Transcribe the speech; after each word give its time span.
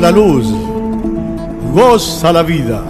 La 0.00 0.12
luz, 0.12 0.46
goza 1.74 2.32
la 2.32 2.44
vida 2.44 2.84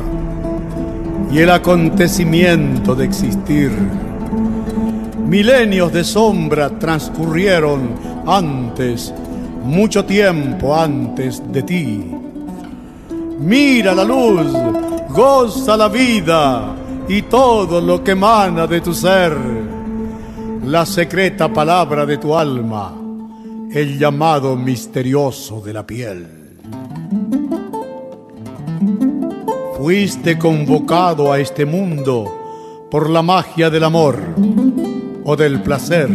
y 1.33 1.39
el 1.39 1.49
acontecimiento 1.49 2.95
de 2.95 3.07
existir. 3.07 3.71
Milenios 5.27 5.91
de 5.91 6.05
sombra 6.05 6.69
transcurrieron 6.79 7.95
antes, 8.27 9.15
mucho 9.65 10.05
tiempo 10.05 10.77
antes 10.77 11.43
de 11.51 11.63
ti. 11.63 12.15
Mira 13.41 13.95
la 13.95 14.05
luz, 14.05 14.47
goza 15.09 15.79
la 15.79 15.89
vida 15.89 16.75
y 17.09 17.23
todo 17.23 17.81
lo 17.81 18.05
que 18.05 18.11
emana 18.11 18.67
de 18.67 18.83
tu 18.83 18.93
ser. 18.93 19.35
La 20.67 20.85
secreta 20.85 21.51
palabra 21.51 22.05
de 22.05 22.19
tu 22.19 22.37
alma, 22.37 22.95
el 23.73 23.99
llamado 23.99 24.57
misterioso 24.57 25.63
de 25.63 25.73
la 25.73 25.87
piel. 25.87 26.38
Fuiste 29.79 30.37
convocado 30.37 31.33
a 31.33 31.39
este 31.39 31.65
mundo 31.65 32.89
por 32.91 33.09
la 33.09 33.23
magia 33.23 33.71
del 33.71 33.85
amor 33.85 34.19
o 35.23 35.37
del 35.37 35.63
placer, 35.63 36.11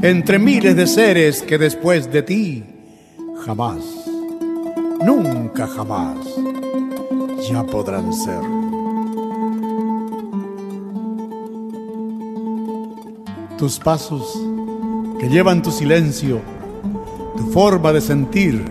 entre 0.00 0.38
miles 0.38 0.74
de 0.74 0.86
seres 0.86 1.42
que 1.42 1.58
después 1.58 2.10
de 2.10 2.22
ti 2.22 2.64
jamás, 3.44 3.80
nunca 5.04 5.66
jamás, 5.66 6.16
ya 7.50 7.64
podrán 7.64 8.14
ser. 8.14 8.40
Tus 13.58 13.78
pasos 13.78 14.40
que 15.20 15.28
llevan 15.28 15.60
tu 15.60 15.70
silencio, 15.70 16.40
tu 17.36 17.44
forma 17.50 17.92
de 17.92 18.00
sentir 18.00 18.64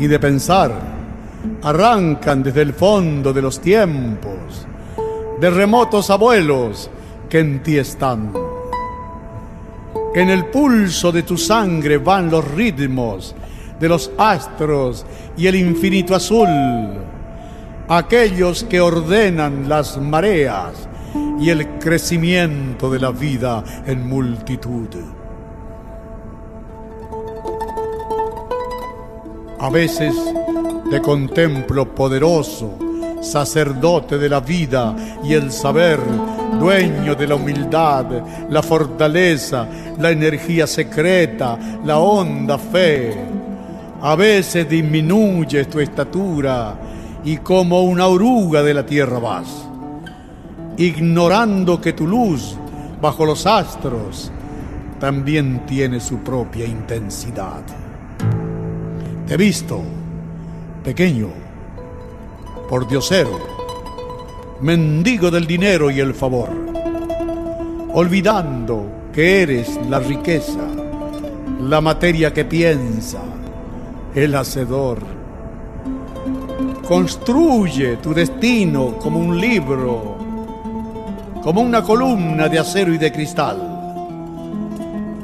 y 0.00 0.08
de 0.08 0.18
pensar, 0.18 0.97
arrancan 1.62 2.42
desde 2.42 2.62
el 2.62 2.72
fondo 2.72 3.32
de 3.32 3.42
los 3.42 3.60
tiempos, 3.60 4.66
de 5.40 5.50
remotos 5.50 6.10
abuelos 6.10 6.90
que 7.28 7.40
en 7.40 7.62
ti 7.62 7.78
están. 7.78 8.32
En 10.14 10.30
el 10.30 10.46
pulso 10.46 11.12
de 11.12 11.22
tu 11.22 11.36
sangre 11.36 11.98
van 11.98 12.30
los 12.30 12.44
ritmos 12.52 13.34
de 13.78 13.88
los 13.88 14.10
astros 14.18 15.06
y 15.36 15.46
el 15.46 15.54
infinito 15.54 16.14
azul, 16.14 16.48
aquellos 17.88 18.64
que 18.64 18.80
ordenan 18.80 19.68
las 19.68 19.98
mareas 19.98 20.88
y 21.38 21.50
el 21.50 21.78
crecimiento 21.78 22.90
de 22.90 22.98
la 22.98 23.10
vida 23.10 23.62
en 23.86 24.08
multitud. 24.08 24.88
A 29.60 29.70
veces 29.70 30.14
te 30.90 31.00
contemplo 31.02 31.94
poderoso, 31.94 32.78
sacerdote 33.20 34.16
de 34.16 34.28
la 34.28 34.40
vida 34.40 34.94
y 35.22 35.34
el 35.34 35.52
saber, 35.52 36.00
dueño 36.58 37.14
de 37.14 37.26
la 37.26 37.34
humildad, 37.34 38.06
la 38.48 38.62
fortaleza, 38.62 39.68
la 39.98 40.10
energía 40.10 40.66
secreta, 40.66 41.58
la 41.84 41.98
honda 41.98 42.56
fe. 42.56 43.14
A 44.00 44.14
veces 44.14 44.68
disminuyes 44.68 45.68
tu 45.68 45.80
estatura 45.80 46.74
y 47.24 47.36
como 47.38 47.82
una 47.82 48.06
oruga 48.06 48.62
de 48.62 48.72
la 48.72 48.86
tierra 48.86 49.18
vas, 49.18 49.68
ignorando 50.78 51.80
que 51.80 51.92
tu 51.92 52.06
luz 52.06 52.56
bajo 53.00 53.26
los 53.26 53.46
astros 53.46 54.32
también 54.98 55.66
tiene 55.66 56.00
su 56.00 56.18
propia 56.18 56.64
intensidad. 56.64 57.62
Te 59.26 59.34
he 59.34 59.36
visto 59.36 59.82
pequeño, 60.88 61.28
por 62.66 62.88
diosero, 62.88 63.38
mendigo 64.62 65.30
del 65.30 65.46
dinero 65.46 65.90
y 65.90 66.00
el 66.00 66.14
favor, 66.14 66.48
olvidando 67.92 68.86
que 69.12 69.42
eres 69.42 69.78
la 69.90 69.98
riqueza, 69.98 70.66
la 71.60 71.82
materia 71.82 72.32
que 72.32 72.46
piensa, 72.46 73.20
el 74.14 74.34
hacedor. 74.34 75.00
Construye 76.86 77.98
tu 77.98 78.14
destino 78.14 78.96
como 78.96 79.18
un 79.18 79.38
libro, 79.38 80.16
como 81.42 81.60
una 81.60 81.82
columna 81.82 82.48
de 82.48 82.60
acero 82.60 82.94
y 82.94 82.96
de 82.96 83.12
cristal. 83.12 83.58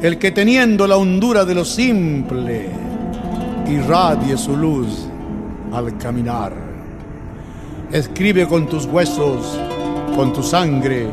El 0.02 0.18
que 0.18 0.30
teniendo 0.30 0.86
la 0.86 0.98
hondura 0.98 1.42
de 1.46 1.54
lo 1.54 1.64
simple, 1.64 2.68
irradie 3.66 4.36
su 4.36 4.54
luz 4.54 5.08
al 5.74 5.98
caminar. 5.98 6.52
Escribe 7.90 8.46
con 8.46 8.66
tus 8.66 8.86
huesos, 8.86 9.58
con 10.16 10.32
tu 10.32 10.42
sangre, 10.42 11.08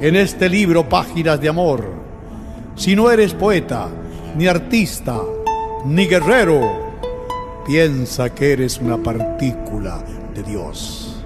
en 0.00 0.16
este 0.16 0.48
libro 0.48 0.88
páginas 0.88 1.40
de 1.40 1.48
amor. 1.48 1.84
Si 2.76 2.94
no 2.94 3.10
eres 3.10 3.34
poeta, 3.34 3.88
ni 4.36 4.46
artista, 4.46 5.20
ni 5.86 6.06
guerrero, 6.06 6.94
piensa 7.66 8.34
que 8.34 8.52
eres 8.52 8.78
una 8.78 8.98
partícula 8.98 10.02
de 10.34 10.42
Dios. 10.42 11.22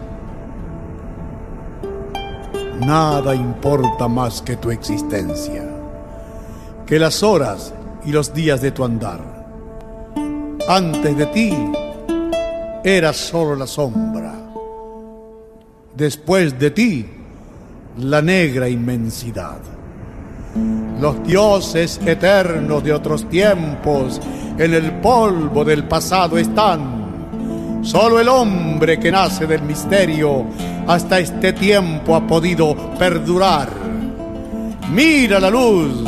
Nada 2.80 3.34
importa 3.34 4.06
más 4.08 4.40
que 4.40 4.56
tu 4.56 4.70
existencia, 4.70 5.64
que 6.86 6.98
las 6.98 7.22
horas 7.22 7.74
y 8.04 8.12
los 8.12 8.32
días 8.32 8.60
de 8.60 8.70
tu 8.70 8.84
andar. 8.84 9.20
Antes 10.68 11.16
de 11.16 11.26
ti 11.26 11.52
era 12.84 13.12
solo 13.12 13.54
la 13.54 13.66
sombra. 13.66 14.34
Después 15.96 16.58
de 16.58 16.70
ti, 16.70 17.06
la 17.98 18.22
negra 18.22 18.68
inmensidad. 18.68 19.58
Los 21.00 21.22
dioses 21.24 22.00
eternos 22.04 22.82
de 22.84 22.92
otros 22.92 23.28
tiempos 23.28 24.20
en 24.58 24.74
el 24.74 24.92
polvo 25.00 25.64
del 25.64 25.84
pasado 25.84 26.38
están. 26.38 27.80
Solo 27.82 28.20
el 28.20 28.28
hombre 28.28 28.98
que 28.98 29.10
nace 29.10 29.46
del 29.46 29.62
misterio 29.62 30.44
hasta 30.86 31.20
este 31.20 31.52
tiempo 31.52 32.14
ha 32.14 32.26
podido 32.26 32.76
perdurar. 32.98 33.68
Mira 34.92 35.38
la 35.38 35.50
luz, 35.50 36.04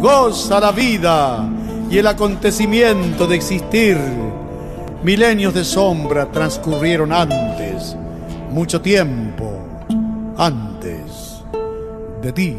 goza 0.00 0.60
la 0.60 0.72
vida 0.72 1.48
y 1.90 1.98
el 1.98 2.06
acontecimiento 2.06 3.26
de 3.26 3.36
existir 3.36 3.98
Milenios 5.04 5.52
de 5.52 5.64
sombra 5.64 6.32
transcurrieron 6.32 7.12
antes, 7.12 7.94
mucho 8.50 8.80
tiempo 8.80 9.60
antes 10.34 11.42
de 12.22 12.32
ti. 12.32 12.56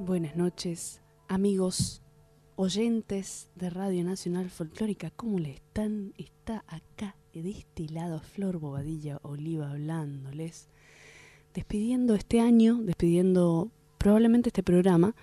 Buenas 0.00 0.34
noches, 0.34 1.02
amigos 1.28 2.02
oyentes 2.56 3.48
de 3.54 3.70
Radio 3.70 4.02
Nacional 4.02 4.50
Folclórica. 4.50 5.12
¿Cómo 5.14 5.38
le 5.38 5.52
están? 5.52 6.14
Está 6.18 6.64
acá 6.66 7.14
de 7.42 7.50
este 7.50 7.88
lado 7.90 8.20
Flor 8.20 8.58
Bobadilla 8.58 9.18
Oliva 9.22 9.70
hablándoles, 9.70 10.68
despidiendo 11.54 12.14
este 12.14 12.40
año, 12.40 12.78
despidiendo 12.82 13.70
probablemente 13.98 14.48
este 14.48 14.62
programa. 14.62 15.14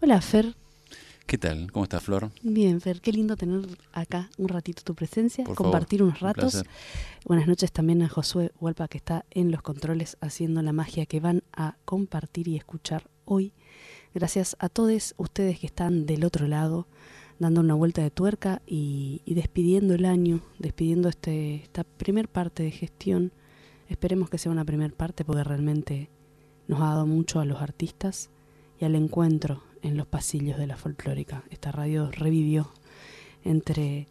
Hola 0.00 0.20
Fer. 0.20 0.56
¿Qué 1.26 1.38
tal? 1.38 1.70
¿Cómo 1.72 1.84
estás, 1.84 2.02
Flor? 2.02 2.30
Bien, 2.42 2.80
Fer, 2.80 3.00
qué 3.00 3.12
lindo 3.12 3.36
tener 3.36 3.66
acá 3.92 4.30
un 4.38 4.48
ratito 4.48 4.82
tu 4.82 4.94
presencia, 4.94 5.44
compartir 5.44 6.02
unos 6.02 6.20
ratos. 6.20 6.64
Buenas 7.24 7.46
noches 7.46 7.72
también 7.72 8.02
a 8.02 8.08
Josué 8.08 8.52
Hualpa 8.60 8.88
que 8.88 8.98
está 8.98 9.24
en 9.30 9.50
los 9.50 9.62
controles 9.62 10.16
haciendo 10.20 10.62
la 10.62 10.72
magia 10.72 11.06
que 11.06 11.20
van 11.20 11.42
a 11.52 11.76
compartir 11.84 12.48
y 12.48 12.56
escuchar 12.56 13.08
hoy. 13.24 13.52
Gracias 14.14 14.56
a 14.60 14.68
todos 14.68 15.14
ustedes 15.16 15.58
que 15.58 15.66
están 15.66 16.06
del 16.06 16.24
otro 16.24 16.46
lado, 16.46 16.86
dando 17.38 17.60
una 17.60 17.74
vuelta 17.74 18.02
de 18.02 18.10
tuerca 18.10 18.62
y, 18.66 19.22
despidiendo 19.26 19.94
el 19.94 20.04
año, 20.04 20.40
despidiendo 20.58 21.08
este, 21.08 21.56
esta 21.56 21.84
primer 21.84 22.28
parte 22.28 22.62
de 22.62 22.70
gestión. 22.70 23.32
Esperemos 23.88 24.30
que 24.30 24.38
sea 24.38 24.52
una 24.52 24.64
primer 24.64 24.94
parte 24.94 25.24
porque 25.24 25.44
realmente 25.44 26.10
nos 26.68 26.80
ha 26.80 26.86
dado 26.86 27.06
mucho 27.06 27.40
a 27.40 27.44
los 27.44 27.60
artistas 27.60 28.30
y 28.80 28.84
al 28.84 28.94
encuentro 28.94 29.62
en 29.82 29.96
los 29.96 30.06
pasillos 30.06 30.58
de 30.58 30.66
la 30.66 30.76
folclórica. 30.76 31.44
Esta 31.50 31.70
radio 31.70 32.10
revivió 32.10 32.72
entre, 33.44 34.08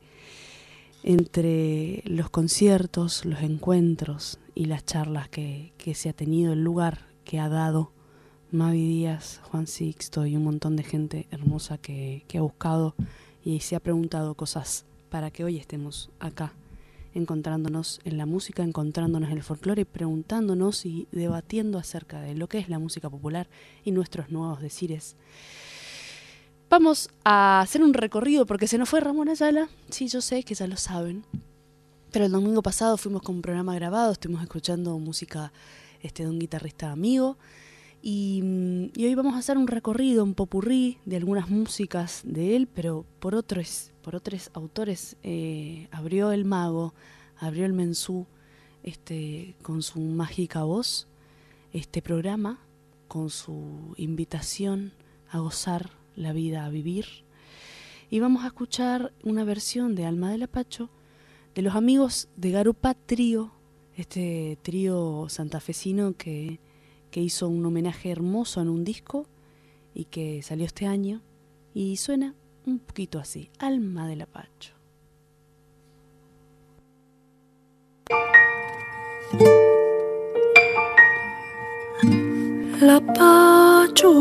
entre 1.01 2.03
los 2.05 2.29
conciertos, 2.29 3.25
los 3.25 3.41
encuentros 3.41 4.39
y 4.55 4.65
las 4.65 4.85
charlas 4.85 5.29
que, 5.29 5.73
se 5.95 6.09
ha 6.09 6.13
tenido, 6.13 6.53
el 6.53 6.63
lugar 6.63 7.07
que 7.25 7.39
ha 7.39 7.49
dado 7.49 7.91
Mavi 8.53 8.87
Díaz, 8.87 9.41
Juan 9.49 9.65
Sixto 9.65 10.27
y 10.27 10.37
un 10.37 10.43
montón 10.43 10.75
de 10.75 10.83
gente 10.83 11.25
hermosa 11.31 11.79
que, 11.79 12.23
ha 12.35 12.41
buscado 12.41 12.93
y 13.43 13.61
se 13.61 13.75
ha 13.75 13.79
preguntado 13.79 14.35
cosas 14.35 14.85
para 15.09 15.31
que 15.31 15.43
hoy 15.43 15.57
estemos 15.57 16.11
acá 16.19 16.53
encontrándonos 17.15 17.99
en 18.05 18.19
la 18.19 18.27
música, 18.27 18.61
encontrándonos 18.61 19.31
en 19.31 19.37
el 19.37 19.43
folclore 19.43 19.85
preguntándonos 19.85 20.85
y 20.85 21.07
debatiendo 21.11 21.79
acerca 21.79 22.21
de 22.21 22.35
lo 22.35 22.47
que 22.47 22.59
es 22.59 22.69
la 22.69 22.77
música 22.77 23.09
popular 23.09 23.47
y 23.83 23.91
nuestros 23.91 24.29
nuevos 24.29 24.61
decires. 24.61 25.15
Vamos 26.69 27.09
a 27.23 27.59
hacer 27.59 27.81
un 27.81 27.95
recorrido 27.95 28.45
porque 28.45 28.67
se 28.67 28.77
nos 28.77 28.87
fue 28.87 28.99
Ramón 28.99 29.29
Ayala. 29.29 29.67
Sí, 29.89 30.07
yo 30.07 30.21
sé 30.21 30.43
que 30.43 30.53
ya 30.53 30.67
lo 30.67 30.77
saben. 30.77 31.25
Pero 32.11 32.25
el 32.25 32.31
domingo 32.31 32.61
pasado 32.61 32.97
fuimos 32.97 33.23
con 33.23 33.37
un 33.37 33.41
programa 33.41 33.73
grabado, 33.73 34.11
estuvimos 34.11 34.43
escuchando 34.43 34.99
música 34.99 35.51
este, 36.03 36.21
de 36.21 36.29
un 36.29 36.37
guitarrista 36.37 36.91
amigo. 36.91 37.35
Y, 38.05 38.41
mm, 38.43 38.99
y, 38.99 39.05
hoy 39.05 39.15
vamos 39.15 39.33
a 39.35 39.37
hacer 39.37 39.57
un 39.57 39.65
recorrido, 39.65 40.25
un 40.25 40.33
popurrí 40.33 40.97
de 41.05 41.15
algunas 41.15 41.49
músicas 41.49 42.21
de 42.25 42.57
él, 42.57 42.67
pero 42.67 43.05
por 43.19 43.33
otros, 43.33 43.93
por 44.01 44.13
otros 44.17 44.51
autores. 44.53 45.15
Eh, 45.23 45.87
abrió 45.89 46.33
el 46.33 46.43
mago, 46.43 46.93
abrió 47.37 47.65
el 47.65 47.71
mensú 47.71 48.27
este, 48.83 49.55
con 49.61 49.81
su 49.81 50.01
mágica 50.01 50.63
voz, 50.65 51.07
este 51.71 52.01
programa, 52.01 52.59
con 53.07 53.29
su 53.29 53.93
invitación 53.95 54.91
a 55.29 55.39
gozar 55.39 55.91
la 56.17 56.33
vida 56.33 56.65
a 56.65 56.69
vivir. 56.69 57.05
Y 58.09 58.19
vamos 58.19 58.43
a 58.43 58.47
escuchar 58.47 59.13
una 59.23 59.45
versión 59.45 59.95
de 59.95 60.05
Alma 60.05 60.29
del 60.29 60.43
Apacho 60.43 60.89
de 61.55 61.61
los 61.61 61.73
amigos 61.73 62.27
de 62.35 62.51
Garupa 62.51 62.95
Trío, 62.95 63.53
este 63.95 64.57
trío 64.61 65.27
santafesino 65.29 66.17
que, 66.17 66.59
que 67.13 67.21
hizo 67.21 67.47
un 67.47 67.63
homenaje 67.63 68.09
hermoso 68.09 68.59
en 68.59 68.69
un 68.69 68.83
disco 68.83 69.27
y 69.93 70.05
que 70.05 70.41
salió 70.41 70.65
este 70.65 70.87
año 70.87 71.21
y 71.71 71.97
suena 71.97 72.33
un 72.65 72.79
poquito 72.79 73.19
así, 73.19 73.51
Alma 73.59 74.07
del 74.07 74.21
Apacho. 74.23 74.73
La 82.81 82.99
Pacho 82.99 84.11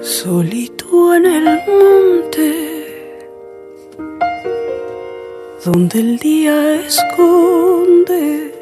solito 0.00 1.14
en 1.14 1.26
el 1.26 1.44
monte, 1.68 3.28
donde 5.62 6.00
el 6.00 6.18
día 6.18 6.86
esconde 6.86 8.53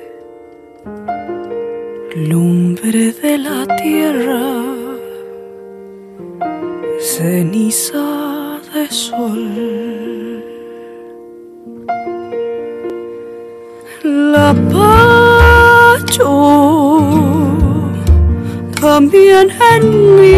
lumbre 2.28 3.12
de 3.12 3.38
la 3.38 3.66
tierra, 3.76 4.42
ceniza 7.00 8.60
de 8.72 8.88
sol. 8.90 10.44
La 14.04 14.54
pacho 14.72 16.32
también 18.80 19.48
en 19.74 19.82
mi 20.16 20.32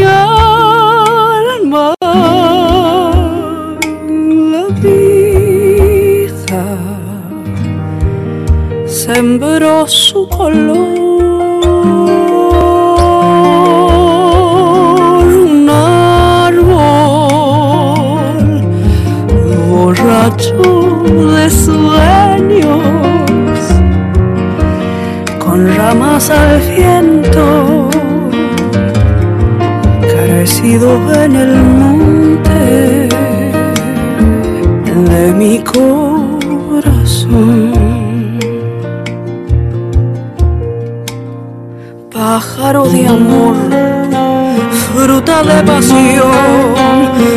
la 4.52 4.66
vida 4.82 6.64
sembró 8.86 9.86
su 9.86 10.28
color. 10.28 11.13
De 21.44 21.50
sueños 21.50 22.80
con 25.38 25.76
ramas 25.76 26.30
al 26.30 26.58
viento 26.60 27.90
en 31.24 31.36
el 31.36 31.56
monte 31.80 33.08
de 35.10 35.32
mi 35.34 35.58
corazón. 35.62 36.94
Pájaro 42.12 42.84
de 42.88 43.06
amor, 43.06 43.56
fruta 44.86 45.42
de 45.42 45.62
pasión, 45.62 46.30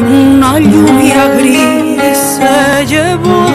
una 0.10 0.60
lluvia 0.60 1.28
gris 1.38 2.18
se 2.38 2.86
llevó 2.86 3.47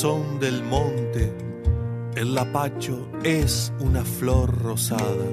corazón 0.00 0.40
del 0.40 0.62
monte, 0.62 1.30
el 2.16 2.34
lapacho 2.34 3.06
es 3.22 3.70
una 3.80 4.02
flor 4.02 4.62
rosada. 4.62 5.26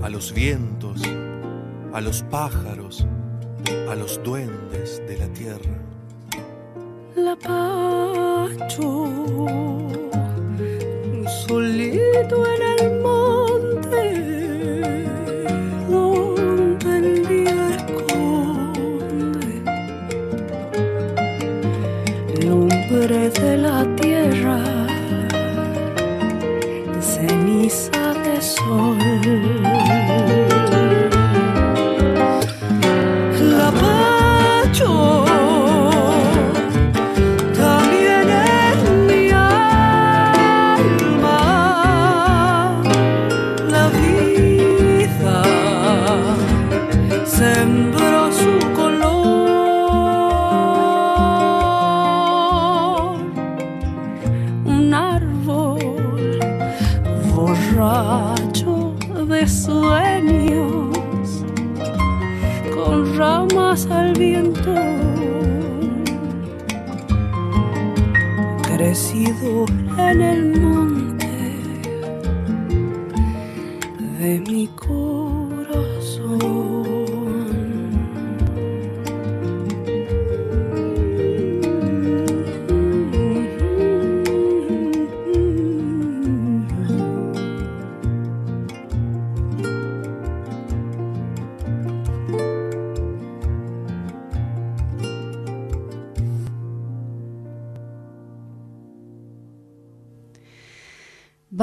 A 0.00 0.08
los 0.08 0.32
vientos, 0.32 1.02
a 1.92 2.00
los 2.00 2.22
pájaros, 2.30 3.04
a 3.90 3.96
los 3.96 4.22
duendes 4.22 5.02
de 5.08 5.18
la 5.18 5.26
tierra. 5.32 5.76
Lapacho, 7.16 8.78
solito 11.48 12.44
en 12.46 12.62
el 12.78 13.01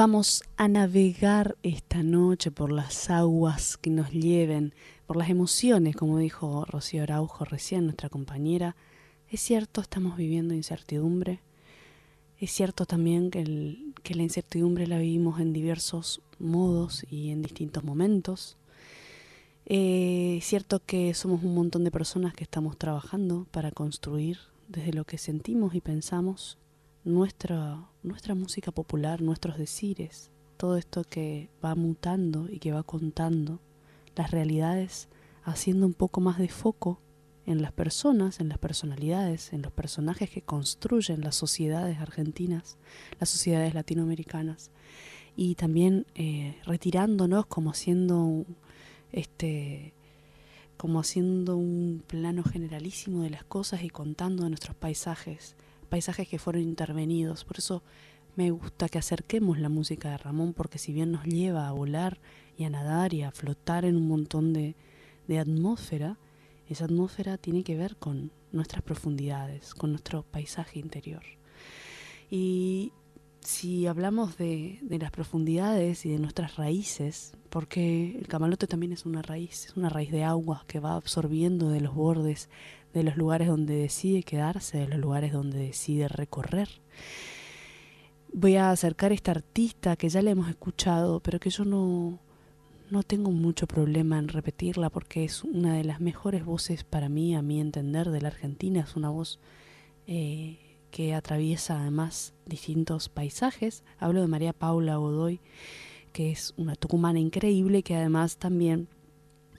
Vamos 0.02 0.44
a 0.56 0.66
navegar 0.66 1.58
esta 1.62 2.02
noche 2.02 2.50
por 2.50 2.72
las 2.72 3.10
aguas 3.10 3.76
que 3.76 3.90
nos 3.90 4.10
lleven, 4.10 4.72
por 5.06 5.18
las 5.18 5.28
emociones, 5.28 5.94
como 5.94 6.16
dijo 6.16 6.64
Rocío 6.64 7.02
Araujo 7.02 7.44
recién, 7.44 7.84
nuestra 7.84 8.08
compañera. 8.08 8.76
Es 9.28 9.42
cierto, 9.42 9.82
estamos 9.82 10.16
viviendo 10.16 10.54
incertidumbre. 10.54 11.42
Es 12.38 12.50
cierto 12.50 12.86
también 12.86 13.30
que, 13.30 13.44
la 13.44 14.22
incertidumbre 14.22 14.86
la 14.86 14.96
vivimos 14.96 15.38
en 15.38 15.52
diversos 15.52 16.22
modos 16.38 17.04
y 17.10 17.28
en 17.28 17.42
distintos 17.42 17.84
momentos. 17.84 18.56
Eh, 19.66 20.36
es 20.38 20.46
cierto 20.46 20.80
que 20.82 21.12
somos 21.12 21.42
un 21.42 21.54
montón 21.54 21.84
de 21.84 21.90
personas 21.90 22.32
que 22.32 22.44
estamos 22.44 22.78
trabajando 22.78 23.46
para 23.50 23.70
construir 23.70 24.38
desde 24.66 24.94
lo 24.94 25.04
que 25.04 25.18
sentimos 25.18 25.74
y 25.74 25.82
pensamos 25.82 26.56
nuestra, 27.04 27.88
nuestra 28.02 28.34
música 28.34 28.72
popular, 28.72 29.22
nuestros 29.22 29.58
decires, 29.58 30.30
todo 30.56 30.76
esto 30.76 31.04
que 31.04 31.48
va 31.64 31.74
mutando 31.74 32.48
y 32.50 32.58
que 32.58 32.72
va 32.72 32.82
contando 32.82 33.60
las 34.16 34.30
realidades, 34.30 35.08
haciendo 35.42 35.86
un 35.86 35.94
poco 35.94 36.20
más 36.20 36.38
de 36.38 36.48
foco 36.48 37.00
en 37.46 37.62
las 37.62 37.72
personas, 37.72 38.40
en 38.40 38.48
las 38.48 38.58
personalidades, 38.58 39.52
en 39.52 39.62
los 39.62 39.72
personajes 39.72 40.30
que 40.30 40.42
construyen 40.42 41.22
las 41.22 41.34
sociedades 41.36 41.98
argentinas, 41.98 42.76
las 43.18 43.30
sociedades 43.30 43.74
latinoamericanas, 43.74 44.70
y 45.36 45.54
también 45.54 46.06
eh, 46.14 46.60
retirándonos 46.64 47.46
como 47.46 47.70
haciendo 47.70 48.44
este 49.12 49.94
como 50.76 51.00
haciendo 51.00 51.56
un 51.56 52.02
plano 52.06 52.42
generalísimo 52.42 53.22
de 53.22 53.30
las 53.30 53.44
cosas 53.44 53.82
y 53.82 53.90
contando 53.90 54.44
de 54.44 54.50
nuestros 54.50 54.74
paisajes, 54.76 55.54
paisajes 55.90 56.26
que 56.26 56.38
fueron 56.38 56.62
intervenidos. 56.62 57.44
Por 57.44 57.58
eso 57.58 57.82
me 58.36 58.50
gusta 58.50 58.88
que 58.88 58.98
acerquemos 58.98 59.58
la 59.58 59.68
música 59.68 60.10
de 60.10 60.16
Ramón, 60.16 60.54
porque 60.54 60.78
si 60.78 60.92
bien 60.92 61.12
nos 61.12 61.24
lleva 61.24 61.68
a 61.68 61.72
volar 61.72 62.18
y 62.56 62.64
a 62.64 62.70
nadar 62.70 63.12
y 63.12 63.22
a 63.22 63.32
flotar 63.32 63.84
en 63.84 63.96
un 63.96 64.08
montón 64.08 64.52
de, 64.52 64.76
de 65.28 65.38
atmósfera, 65.38 66.16
esa 66.68 66.84
atmósfera 66.84 67.36
tiene 67.36 67.64
que 67.64 67.76
ver 67.76 67.96
con 67.96 68.30
nuestras 68.52 68.82
profundidades, 68.82 69.74
con 69.74 69.90
nuestro 69.90 70.22
paisaje 70.22 70.78
interior. 70.78 71.22
Y 72.30 72.92
si 73.40 73.86
hablamos 73.86 74.36
de, 74.36 74.78
de, 74.82 74.98
las 74.98 75.10
profundidades 75.10 76.06
y 76.06 76.10
de 76.10 76.18
nuestras 76.18 76.56
raíces, 76.56 77.32
porque 77.48 78.16
el 78.16 78.28
camalote 78.28 78.66
también 78.66 78.92
es 78.92 79.06
una 79.06 79.22
raíz, 79.22 79.66
es 79.66 79.76
una 79.76 79.88
raíz 79.88 80.10
de 80.10 80.24
agua 80.24 80.64
que 80.68 80.78
va 80.78 80.94
absorbiendo 80.94 81.70
de 81.70 81.80
los 81.80 81.94
bordes 81.94 82.48
de 82.92 83.02
los 83.02 83.16
lugares 83.16 83.48
donde 83.48 83.74
decide 83.74 84.22
quedarse, 84.22 84.78
de 84.78 84.88
los 84.88 84.98
lugares 84.98 85.32
donde 85.32 85.58
decide 85.58 86.08
recorrer. 86.08 86.68
Voy 88.32 88.56
a 88.56 88.70
acercar 88.70 89.12
esta 89.12 89.32
artista 89.32 89.96
que 89.96 90.08
ya 90.08 90.22
le 90.22 90.30
hemos 90.30 90.48
escuchado, 90.48 91.20
pero 91.20 91.40
que 91.40 91.50
yo 91.50 91.64
no, 91.64 92.18
no 92.90 93.02
tengo 93.02 93.30
mucho 93.30 93.66
problema 93.66 94.18
en 94.18 94.28
repetirla 94.28 94.90
porque 94.90 95.24
es 95.24 95.44
una 95.44 95.74
de 95.74 95.84
las 95.84 96.00
mejores 96.00 96.44
voces 96.44 96.84
para 96.84 97.08
mí, 97.08 97.34
a 97.34 97.42
mi 97.42 97.60
entender, 97.60 98.10
de 98.10 98.20
la 98.20 98.28
Argentina. 98.28 98.80
Es 98.80 98.96
una 98.96 99.10
voz 99.10 99.40
eh, 100.06 100.58
que 100.90 101.14
atraviesa 101.14 101.80
además 101.80 102.34
distintos 102.46 103.08
paisajes. 103.08 103.84
Hablo 103.98 104.20
de 104.20 104.26
María 104.26 104.52
Paula 104.52 104.96
Godoy, 104.96 105.40
que 106.12 106.30
es 106.30 106.54
una 106.56 106.74
tucumana 106.76 107.20
increíble 107.20 107.82
que 107.82 107.96
además 107.96 108.36
también 108.36 108.88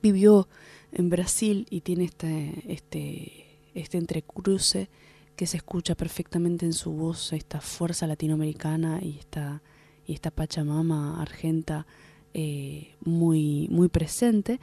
vivió 0.01 0.47
en 0.91 1.09
Brasil 1.09 1.67
y 1.69 1.81
tiene 1.81 2.05
este, 2.05 2.63
este, 2.67 3.59
este 3.73 3.97
entrecruce 3.97 4.89
que 5.35 5.47
se 5.47 5.57
escucha 5.57 5.95
perfectamente 5.95 6.65
en 6.65 6.73
su 6.73 6.91
voz, 6.91 7.33
esta 7.33 7.61
fuerza 7.61 8.07
latinoamericana 8.07 8.99
y 9.01 9.17
esta, 9.19 9.61
y 10.05 10.13
esta 10.13 10.31
Pachamama 10.31 11.21
argenta 11.21 11.87
eh, 12.33 12.95
muy, 13.03 13.67
muy 13.71 13.87
presente. 13.87 14.59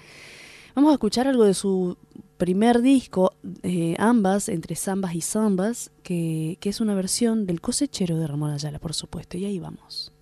Vamos 0.74 0.90
a 0.90 0.94
escuchar 0.94 1.26
algo 1.26 1.44
de 1.44 1.54
su 1.54 1.96
primer 2.36 2.82
disco, 2.82 3.34
eh, 3.64 3.96
ambas, 3.98 4.48
entre 4.48 4.76
zambas 4.76 5.14
y 5.14 5.20
zambas, 5.20 5.90
que, 6.04 6.56
que 6.60 6.68
es 6.68 6.80
una 6.80 6.94
versión 6.94 7.46
del 7.46 7.60
cosechero 7.60 8.16
de 8.16 8.28
Ramón 8.28 8.52
Ayala, 8.52 8.78
por 8.78 8.94
supuesto, 8.94 9.36
y 9.36 9.44
ahí 9.46 9.58
vamos. 9.58 10.12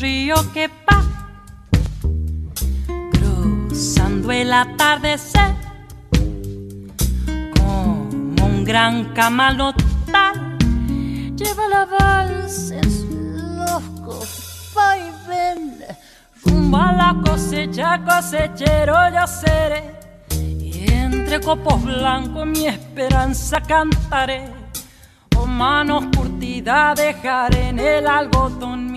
Río 0.00 0.34
que 0.52 0.68
va 0.68 1.02
cruzando 3.12 4.30
el 4.32 4.52
atardecer 4.52 5.54
como 7.56 8.08
un 8.44 8.64
gran 8.64 9.12
camalotal. 9.14 10.56
Lleva 11.36 11.68
la 11.68 11.84
valsa 11.84 12.76
en 12.76 12.90
su 12.90 13.06
loco 13.64 14.20
vaivén 14.74 15.78
rumbo 16.44 16.76
a 16.76 16.92
la 16.92 17.16
cosecha 17.24 18.02
cosechero 18.04 18.94
ya 19.12 19.26
seré. 19.26 19.94
Y 20.60 20.90
entre 20.90 21.40
copos 21.40 21.82
blancos 21.82 22.46
mi 22.46 22.66
esperanza 22.66 23.60
cantaré. 23.60 24.44
O 25.36 25.46
manos 25.46 26.04
curtidas 26.16 26.96
dejaré 26.96 27.68
en 27.68 27.78
el 27.78 28.06
algodón 28.06 28.95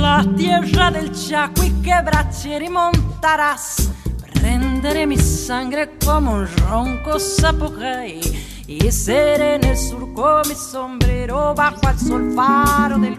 La 0.00 0.26
tierra 0.36 0.90
del 0.90 1.12
Chaco 1.12 1.62
y 1.62 1.70
quebrachera 1.80 2.64
y 2.64 2.68
montarás. 2.68 3.90
Prenderé 4.32 5.06
mi 5.06 5.16
sangre 5.16 5.96
como 6.04 6.32
un 6.32 6.48
ronco 6.56 7.20
zapogai 7.20 8.20
y 8.66 8.90
seré 8.90 9.54
en 9.54 9.64
el 9.64 9.78
surco 9.78 10.42
mi 10.48 10.56
sombrero 10.56 11.54
bajo 11.54 11.88
el 11.88 11.98
sol 12.00 12.32
faro 12.34 12.98
del 12.98 13.16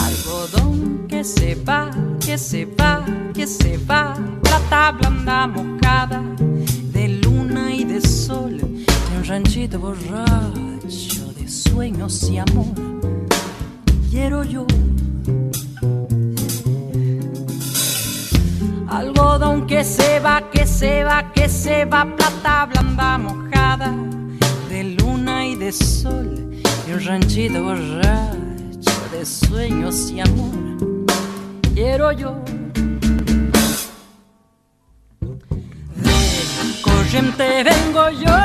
algodón 0.00 1.06
que 1.06 1.22
se 1.22 1.54
va, 1.54 1.92
que 2.18 2.36
se 2.36 2.64
va, 2.64 3.04
que 3.32 3.46
se 3.46 3.78
va, 3.88 4.14
plata 4.42 4.90
blanda 4.90 5.46
mojada 5.46 6.33
sol 8.04 8.60
un 9.16 9.24
ranchito 9.24 9.78
borracho 9.78 11.32
de 11.38 11.48
sueños 11.48 12.28
y 12.28 12.38
amor. 12.38 12.74
Quiero 14.10 14.44
yo 14.44 14.66
algodón 18.88 19.66
que 19.66 19.84
se 19.84 20.20
va, 20.20 20.50
que 20.50 20.66
se 20.66 21.04
va, 21.04 21.32
que 21.32 21.48
se 21.48 21.84
va, 21.84 22.04
plata 22.16 22.66
blanda 22.66 23.18
mojada 23.18 23.94
de 24.68 24.84
luna 24.84 25.46
y 25.46 25.56
de 25.56 25.72
sol 25.72 26.50
y 26.86 26.92
un 26.92 27.04
ranchito 27.04 27.62
borracho 27.62 28.94
de 29.12 29.24
sueños 29.24 30.10
y 30.10 30.20
amor. 30.20 30.54
Quiero 31.74 32.12
yo 32.12 32.36
te 37.22 37.62
vengo 37.62 38.10
yo, 38.10 38.36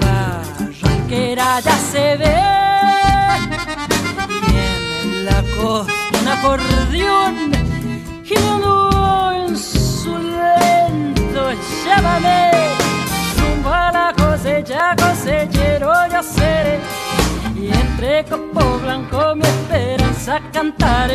barranquera 0.00 1.60
ya 1.60 1.78
se 1.78 2.16
ve, 2.16 2.36
y 4.48 4.54
en 4.54 5.24
la 5.24 5.42
costa 5.56 5.92
un 6.20 6.28
acordeón, 6.28 7.52
girando 8.22 9.32
en 9.32 9.56
su 9.56 10.18
lento, 10.18 11.52
llévame, 11.84 12.50
rumbo 13.38 13.70
a 13.72 13.90
la 13.90 14.12
cosecha, 14.14 14.94
cosechero 14.96 15.90
ya 16.10 16.22
seré, 16.22 16.80
y 17.56 17.68
entre 17.68 18.24
copo 18.26 18.78
blanco 18.80 19.34
mi 19.36 19.48
para 19.70 20.50
cantar 20.52 21.10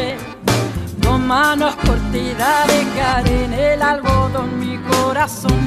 manos 1.19 1.75
cortitas 1.75 2.67
dejaré 2.67 3.45
en 3.45 3.53
el 3.53 3.81
algodón 3.81 4.59
mi 4.59 4.77
corazón. 4.77 5.59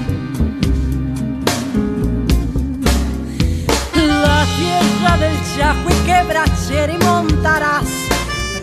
La 3.94 4.44
tierra 4.58 5.16
del 5.18 5.36
Chajo 5.56 5.88
y 5.90 6.06
quebrachera 6.06 6.92
y 6.92 6.98
montarás. 7.04 7.86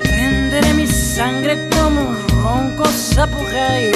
Renderé 0.04 0.74
mi 0.74 0.88
sangre 0.88 1.70
como 1.70 2.02
un 2.02 2.18
ronco 2.44 2.86
sapujey 2.86 3.92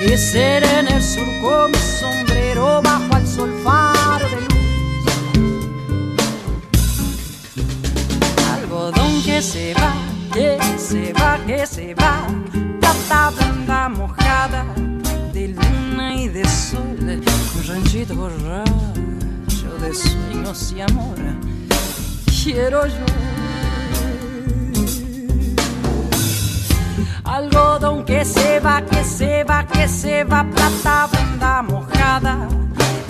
y 0.00 0.16
seré 0.16 0.80
en 0.80 0.88
el 0.88 1.02
surco 1.02 1.68
mi 1.68 1.78
sombrero 1.78 2.80
bajo 2.82 3.16
el 3.16 3.26
sol 3.26 3.52
faro 3.64 4.26
de 4.28 4.40
luz. 4.40 4.50
Algodón 8.54 9.22
que 9.22 9.42
se 9.42 9.74
va 9.74 10.09
que 10.32 10.58
se 10.78 11.12
va, 11.12 11.38
que 11.46 11.66
se 11.66 11.94
va, 11.94 12.26
plata 12.80 13.30
blanda 13.30 13.88
mojada 13.88 14.64
de 15.32 15.48
luna 15.48 16.14
y 16.14 16.28
de 16.28 16.44
sol, 16.44 16.96
un 17.00 17.66
ranchito 17.66 18.14
borracho 18.14 19.78
de 19.80 19.94
sueños 19.94 20.72
y 20.76 20.80
amor, 20.80 21.16
quiero 22.42 22.86
yo. 22.86 23.06
Algodón 27.24 28.04
que 28.04 28.24
se 28.24 28.60
va, 28.60 28.82
que 28.82 29.04
se 29.04 29.44
va, 29.44 29.66
que 29.66 29.88
se 29.88 30.24
va, 30.24 30.44
plata 30.44 31.08
blanda 31.10 31.62
mojada 31.62 32.48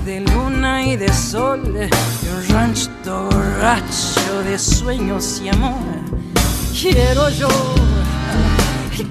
de 0.05 0.21
luna 0.21 0.83
y 0.85 0.97
de 0.97 1.13
sol, 1.13 1.63
y 1.67 2.29
un 2.29 2.49
ranchito 2.49 3.25
borracho 3.25 4.43
de 4.45 4.59
sueños 4.59 5.41
y 5.45 5.49
amor 5.49 6.21
quiero 6.81 7.29
yo, 7.29 7.49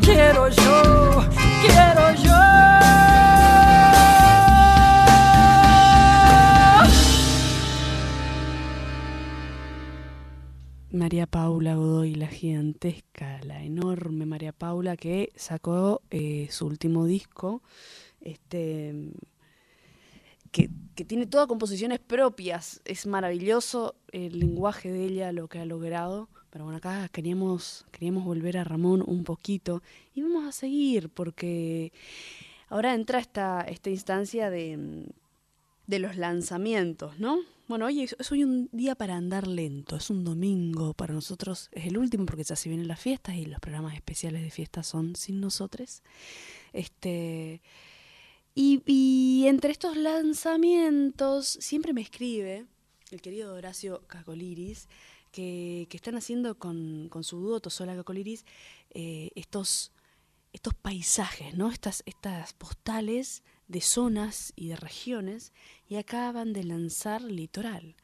quiero 0.02 0.50
yo, 0.50 1.30
quiero 1.62 2.16
yo. 2.16 2.34
María 10.92 11.28
Paula 11.28 11.76
Godoy, 11.76 12.16
la 12.16 12.28
gigantesca, 12.28 13.40
la 13.44 13.64
enorme 13.64 14.26
María 14.26 14.52
Paula 14.52 14.98
que 14.98 15.32
sacó 15.36 16.02
eh, 16.10 16.48
su 16.50 16.66
último 16.66 17.06
disco, 17.06 17.62
este, 18.22 19.12
que, 20.52 20.72
que, 20.96 21.06
tiene 21.06 21.28
todas 21.28 21.46
composiciones 21.46 22.00
propias, 22.00 22.82
es 22.86 23.06
maravilloso 23.06 23.96
el 24.12 24.40
lenguaje 24.40 24.92
de 24.92 25.06
ella, 25.06 25.32
lo 25.32 25.48
que 25.48 25.60
ha 25.60 25.66
logrado. 25.66 26.30
Pero 26.52 26.66
bueno, 26.66 26.78
acá 26.78 27.08
queríamos, 27.10 27.86
queríamos 27.92 28.24
volver 28.26 28.58
a 28.58 28.64
Ramón 28.64 29.04
un 29.06 29.24
poquito 29.24 29.84
y 30.16 30.22
vamos 30.22 30.48
a 30.48 30.52
seguir 30.52 31.10
porque 31.10 31.92
ahora 32.70 32.96
entra 32.96 33.20
esta, 33.20 33.62
esta 33.62 33.90
instancia 33.90 34.50
de, 34.50 35.06
de 35.88 36.00
los 36.00 36.16
lanzamientos, 36.16 37.20
¿no? 37.20 37.40
Bueno, 37.68 37.86
hoy 37.86 38.02
es, 38.02 38.16
hoy 38.32 38.44
un 38.44 38.68
día 38.72 38.96
para 38.96 39.16
andar 39.16 39.48
lento, 39.48 39.96
es 39.96 40.10
un 40.10 40.24
domingo 40.24 40.96
para 40.96 41.14
nosotros, 41.14 41.70
es 41.72 41.86
el 41.86 42.00
último 42.00 42.26
porque 42.26 42.44
ya 42.44 42.56
se 42.56 42.68
vienen 42.68 42.88
las 42.88 43.00
fiestas 43.00 43.36
y 43.36 43.46
los 43.46 43.60
programas 43.60 43.94
especiales 43.94 44.42
de 44.42 44.50
fiestas 44.50 44.88
son 44.88 45.16
sin 45.16 45.40
nosotros. 45.40 46.02
Este, 46.74 47.62
y, 48.56 48.82
y 48.88 49.46
entre 49.48 49.72
estos 49.72 49.98
lanzamientos 49.98 51.48
siempre 51.48 51.94
me 51.94 52.02
escribe 52.02 52.66
el 53.12 53.22
querido 53.22 53.54
Horacio 53.54 54.02
Cacoliris, 54.08 54.88
que, 55.32 55.88
están 55.92 56.16
haciendo 56.16 56.58
con, 56.58 57.10
su 57.22 57.40
dúo 57.40 57.60
Tosola 57.60 57.96
Cacoliris 57.96 58.46
eh, 58.92 59.32
estos, 59.36 59.92
estos 60.54 60.74
paisajes, 60.74 61.56
¿no? 61.56 61.72
Estas, 61.72 62.04
estas 62.06 62.54
postales 62.54 63.44
de 63.68 63.82
zonas 63.82 64.54
y 64.56 64.70
de 64.70 64.76
regiones 64.76 65.54
y 65.88 65.96
acaban 65.96 66.54
de 66.54 66.64
lanzar 66.64 67.22
Litoral. 67.22 67.96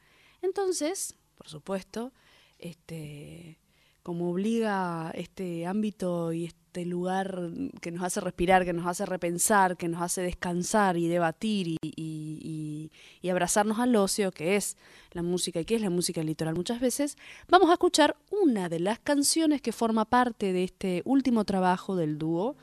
Entonces, 0.42 1.16
por 1.36 1.48
supuesto, 1.48 2.12
este, 2.58 3.58
como 4.06 4.30
obliga 4.30 5.10
este 5.16 5.66
ámbito 5.66 6.32
y 6.32 6.44
este 6.44 6.84
lugar 6.84 7.50
que 7.80 7.90
nos 7.90 8.04
hace 8.04 8.20
respirar, 8.20 8.64
que 8.64 8.72
nos 8.72 8.86
hace 8.86 9.04
repensar, 9.04 9.76
que 9.76 9.88
nos 9.88 10.00
hace 10.00 10.22
descansar 10.22 10.96
y 10.96 11.08
debatir 11.08 11.76
y, 11.82 12.92
abrazarnos 13.28 13.80
al 13.80 13.96
ocio, 13.96 14.30
que 14.30 14.54
es 14.54 14.76
la 15.10 15.24
música 15.24 15.58
y 15.58 15.64
que 15.64 15.74
es 15.74 15.82
la 15.82 15.90
música 15.90 16.22
litoral 16.22 16.54
muchas 16.54 16.78
veces, 16.78 17.18
vamos 17.48 17.68
a 17.68 17.72
escuchar 17.72 18.16
una 18.30 18.68
de 18.68 18.78
las 18.78 19.00
canciones 19.00 19.60
que 19.60 19.72
forma 19.72 20.04
parte 20.04 20.52
de 20.52 20.62
este 20.62 21.02
último 21.04 21.44
trabajo 21.44 21.96
del 21.96 22.16
dúo 22.16 22.54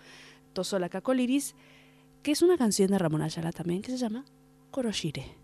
Tosola 0.54 0.88
Cacoliris, 0.88 1.56
que 2.22 2.32
es 2.32 2.42
una 2.42 2.58
canción 2.58 2.90
de 2.90 3.00
Ramón 3.00 3.22
Ayala 3.22 3.52
también, 3.52 3.82
que 3.82 3.92
se 3.92 3.98
llama 3.98 4.24
Koroshire. 4.72 5.36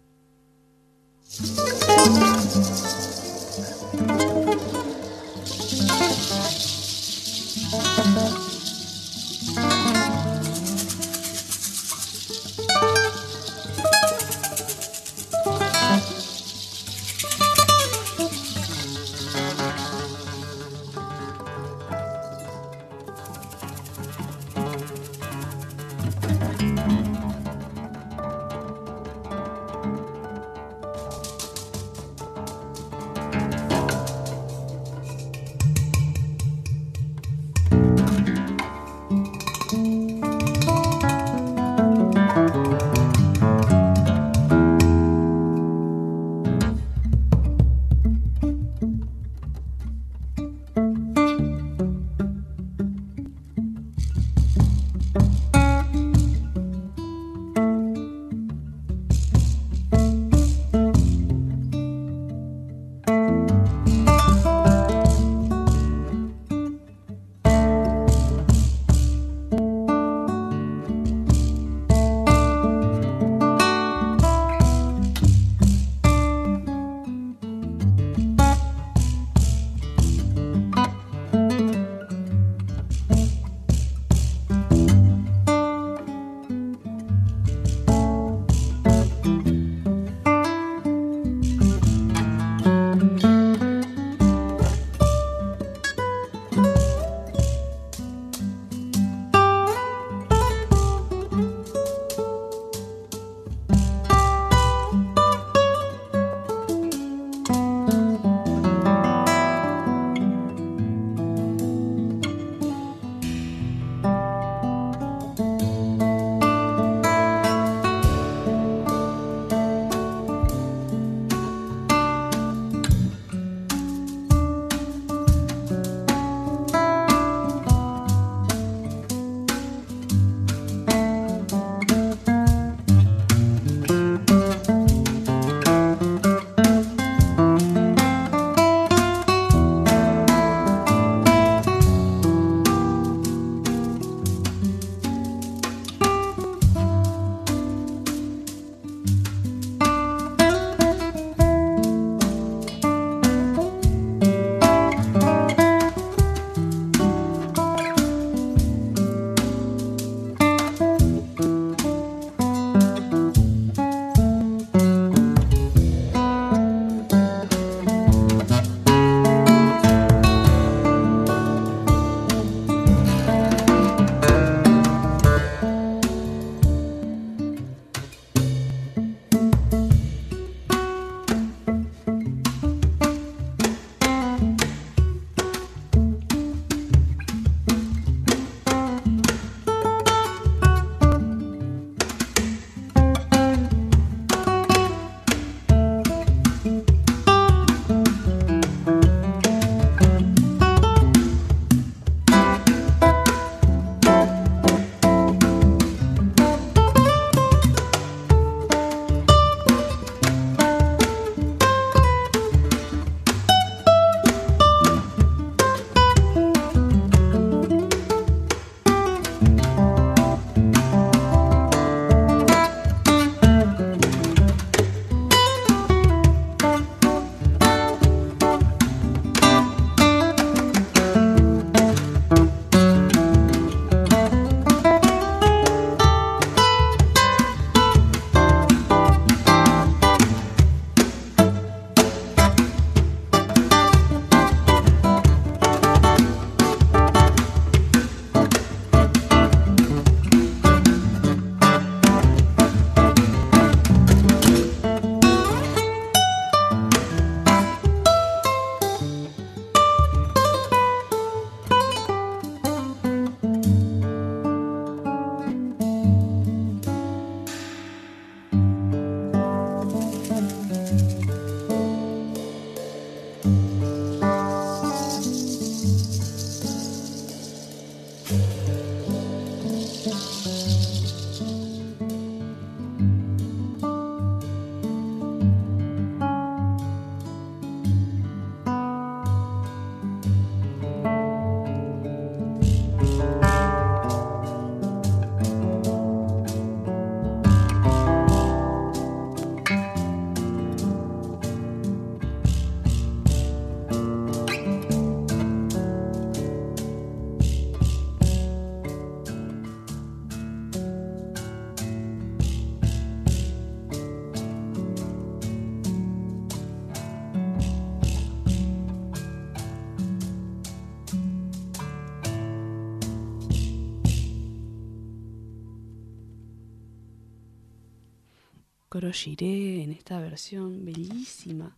Shire 329.08 329.82
en 329.82 329.92
esta 329.92 330.20
versión 330.20 330.84
bellísima 330.84 331.78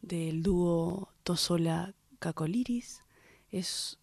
del 0.00 0.42
dúo 0.42 1.08
Tosola 1.24 1.94
Cacoliris. 2.20 3.02
Es 3.50 3.98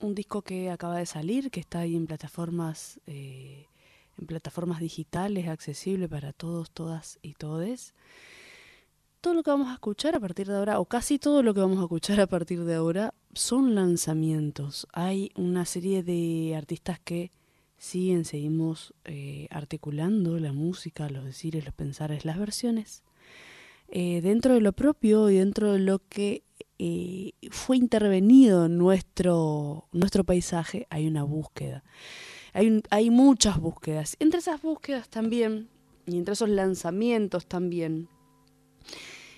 un 0.00 0.14
disco 0.14 0.42
que 0.42 0.70
acaba 0.70 0.98
de 0.98 1.06
salir, 1.06 1.50
que 1.50 1.60
está 1.60 1.80
ahí 1.80 1.94
en 1.94 2.06
plataformas, 2.06 3.00
eh, 3.06 3.66
en 4.18 4.26
plataformas 4.26 4.80
digitales, 4.80 5.48
accesible 5.48 6.08
para 6.08 6.32
todos, 6.32 6.70
todas 6.70 7.18
y 7.22 7.34
todes. 7.34 7.94
Todo 9.20 9.34
lo 9.34 9.42
que 9.42 9.50
vamos 9.50 9.68
a 9.68 9.74
escuchar 9.74 10.16
a 10.16 10.20
partir 10.20 10.48
de 10.48 10.56
ahora, 10.56 10.80
o 10.80 10.84
casi 10.84 11.18
todo 11.18 11.42
lo 11.42 11.54
que 11.54 11.60
vamos 11.60 11.78
a 11.78 11.82
escuchar 11.82 12.20
a 12.20 12.26
partir 12.26 12.64
de 12.64 12.74
ahora, 12.74 13.14
son 13.34 13.74
lanzamientos. 13.74 14.86
Hay 14.92 15.30
una 15.36 15.64
serie 15.64 16.02
de 16.02 16.54
artistas 16.56 16.98
que 17.00 17.30
siguen, 17.78 18.24
seguimos 18.24 18.94
eh, 19.04 19.48
articulando 19.50 20.38
la 20.38 20.52
música, 20.52 21.08
los 21.08 21.24
decires, 21.24 21.64
los 21.64 21.74
pensares, 21.74 22.24
las 22.24 22.38
versiones. 22.38 23.02
Eh, 23.88 24.20
dentro 24.20 24.54
de 24.54 24.60
lo 24.60 24.72
propio 24.72 25.30
y 25.30 25.36
dentro 25.36 25.72
de 25.72 25.78
lo 25.78 26.00
que 26.08 26.42
eh, 26.78 27.32
fue 27.50 27.76
intervenido 27.76 28.66
en 28.66 28.78
nuestro, 28.78 29.86
nuestro 29.92 30.24
paisaje, 30.24 30.86
hay 30.90 31.06
una 31.06 31.22
búsqueda. 31.22 31.84
Hay, 32.52 32.82
hay 32.90 33.10
muchas 33.10 33.60
búsquedas. 33.60 34.16
Entre 34.18 34.40
esas 34.40 34.60
búsquedas 34.60 35.08
también, 35.08 35.68
y 36.06 36.16
entre 36.16 36.34
esos 36.34 36.48
lanzamientos 36.48 37.46
también, 37.46 38.08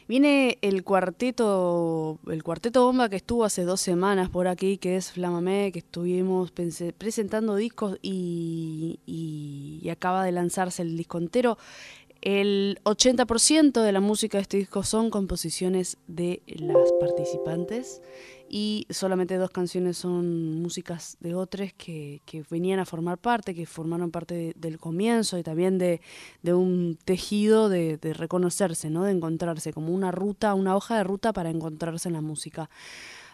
Viene 0.09 0.57
el 0.63 0.85
cuarteto, 0.85 2.19
el 2.29 2.43
cuarteto 2.43 2.83
bomba 2.87 3.11
que 3.11 3.17
estuvo 3.17 3.45
hace 3.45 3.65
dos 3.65 3.83
semanas 3.83 4.31
por 4.31 4.49
aquí, 4.49 4.79
que 4.79 4.97
es 4.97 5.13
Flamamé, 5.13 5.71
que 5.71 5.81
estuvimos 5.81 6.51
presentando 6.51 7.57
discos 7.57 7.99
y, 8.01 9.01
y, 9.05 9.87
acaba 9.91 10.25
de 10.25 10.33
lanzarse 10.33 10.81
el 10.81 10.97
disco 10.97 11.19
entero. 11.19 11.59
El 12.23 12.81
80% 12.85 13.83
de 13.83 13.93
la 13.93 14.01
música 14.01 14.39
de 14.39 14.43
este 14.43 14.57
disco 14.57 14.83
son 14.83 15.11
composiciones 15.11 15.99
de 16.07 16.43
las 16.47 16.91
participantes 16.93 18.01
y 18.49 18.87
solamente 18.91 19.37
dos 19.37 19.51
canciones 19.51 19.99
son 19.99 20.63
músicas 20.63 21.17
de 21.21 21.35
otros 21.35 21.73
que, 21.77 22.21
venían 22.51 22.79
a 22.81 22.87
formar 22.87 23.19
parte, 23.19 23.55
que 23.55 23.67
formaron 23.67 24.11
parte 24.11 24.55
del 24.57 24.79
comienzo 24.79 25.39
y 25.39 25.43
también 25.43 25.79
de, 25.79 26.01
un 26.45 26.99
tejido 27.05 27.69
de, 27.69 27.99
reconocerse, 28.03 28.91
¿no? 28.91 29.05
de 29.05 29.13
encontrarse, 29.13 29.73
como 29.73 29.93
una 29.93 30.11
ruta, 30.11 30.55
una 30.55 30.77
hoja 30.77 30.97
de 30.97 31.05
ruta 31.05 31.33
para 31.33 31.51
encontrarse 31.51 32.09
en 32.09 32.15
la 32.15 32.21
música. 32.21 32.71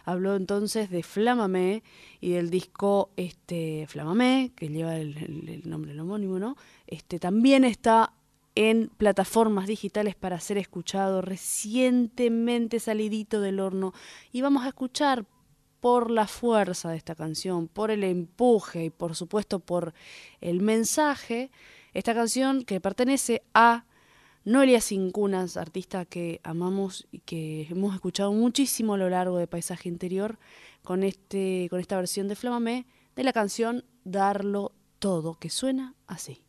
Habló 0.03 0.35
entonces 0.35 0.91
de 0.91 1.01
Flamamé 1.01 1.81
y 2.21 2.31
del 2.31 2.51
disco 2.51 3.09
este, 3.15 3.85
Flamamé, 3.87 4.51
que 4.55 4.69
lleva 4.69 4.97
el, 4.97 5.17
el, 5.17 5.67
nombre 5.67 5.99
homónimo, 5.99 6.37
¿no? 6.37 6.55
Este, 6.85 7.17
también 7.17 7.63
está 7.63 8.13
en 8.55 8.87
plataformas 8.87 9.67
digitales 9.67 10.15
para 10.15 10.39
ser 10.39 10.57
escuchado, 10.57 11.21
recientemente 11.21 12.79
salidito 12.79 13.41
del 13.41 13.59
horno. 13.59 13.93
Y 14.31 14.41
vamos 14.41 14.63
a 14.63 14.69
escuchar 14.69 15.25
por 15.81 16.09
la 16.09 16.25
fuerza 16.25 16.89
de 16.89 16.97
esta 16.97 17.13
canción, 17.13 17.67
por 17.67 17.91
el 17.91 18.03
empuje 18.03 18.85
y 18.85 18.89
por 18.89 19.15
supuesto 19.15 19.59
por 19.59 19.93
el 20.41 20.61
mensaje, 20.61 21.51
esta 21.93 22.15
canción 22.15 22.63
que 22.63 22.81
pertenece 22.81 23.43
a 23.53 23.85
Noelia 24.45 24.81
Cincunas, 24.81 25.57
artista 25.57 26.05
que 26.05 26.39
amamos 26.43 27.07
y 27.11 27.19
que 27.19 27.67
hemos 27.69 27.93
escuchado 27.93 28.31
muchísimo 28.31 28.93
a 28.93 28.97
lo 28.97 29.09
largo 29.09 29.37
de 29.37 29.47
Paisaje 29.47 29.89
Interior, 29.89 30.39
con, 30.83 31.03
este, 31.03 31.67
con 31.69 31.79
esta 31.79 31.97
versión 31.97 32.27
de 32.27 32.35
Flamamé 32.35 32.85
de 33.15 33.23
la 33.23 33.33
canción 33.33 33.83
Darlo 34.03 34.71
Todo, 34.99 35.35
que 35.35 35.49
suena 35.49 35.95
así. 36.07 36.44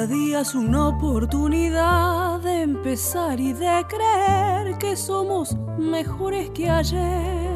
Cada 0.00 0.40
es 0.40 0.54
una 0.54 0.88
oportunidad 0.88 2.40
de 2.40 2.62
empezar 2.62 3.38
y 3.38 3.52
de 3.52 3.84
creer 3.86 4.78
que 4.78 4.96
somos 4.96 5.54
mejores 5.76 6.48
que 6.52 6.70
ayer. 6.70 7.50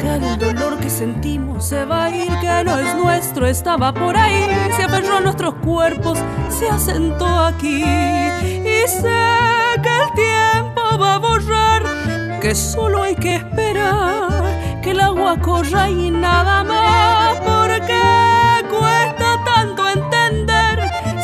Que 0.00 0.14
el 0.16 0.36
dolor 0.36 0.80
que 0.80 0.90
sentimos 0.90 1.64
se 1.64 1.84
va 1.84 2.06
a 2.06 2.10
ir, 2.10 2.28
que 2.40 2.64
no 2.64 2.76
es 2.80 2.96
nuestro, 2.96 3.46
estaba 3.46 3.94
por 3.94 4.16
ahí, 4.16 4.48
se 4.76 4.82
aferró 4.82 5.18
a 5.18 5.20
nuestros 5.20 5.54
cuerpos, 5.64 6.18
se 6.48 6.68
asentó 6.68 7.24
aquí. 7.24 7.84
Y 7.84 8.88
sé 8.88 9.22
que 9.84 9.96
el 10.02 10.12
tiempo 10.16 10.98
va 11.00 11.14
a 11.14 11.18
borrar, 11.18 12.40
que 12.40 12.52
solo 12.52 13.04
hay 13.04 13.14
que 13.14 13.36
esperar, 13.36 14.80
que 14.82 14.90
el 14.90 14.98
agua 14.98 15.40
corra 15.40 15.88
y 15.88 16.10
nada 16.10 16.64
más, 16.64 17.36
porque 17.44 18.25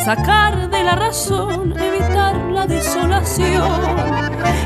sacar 0.03 0.69
de 0.69 0.83
la 0.83 0.95
razón, 0.95 1.73
evitar 1.79 2.35
la 2.51 2.67
desolación. 2.67 3.71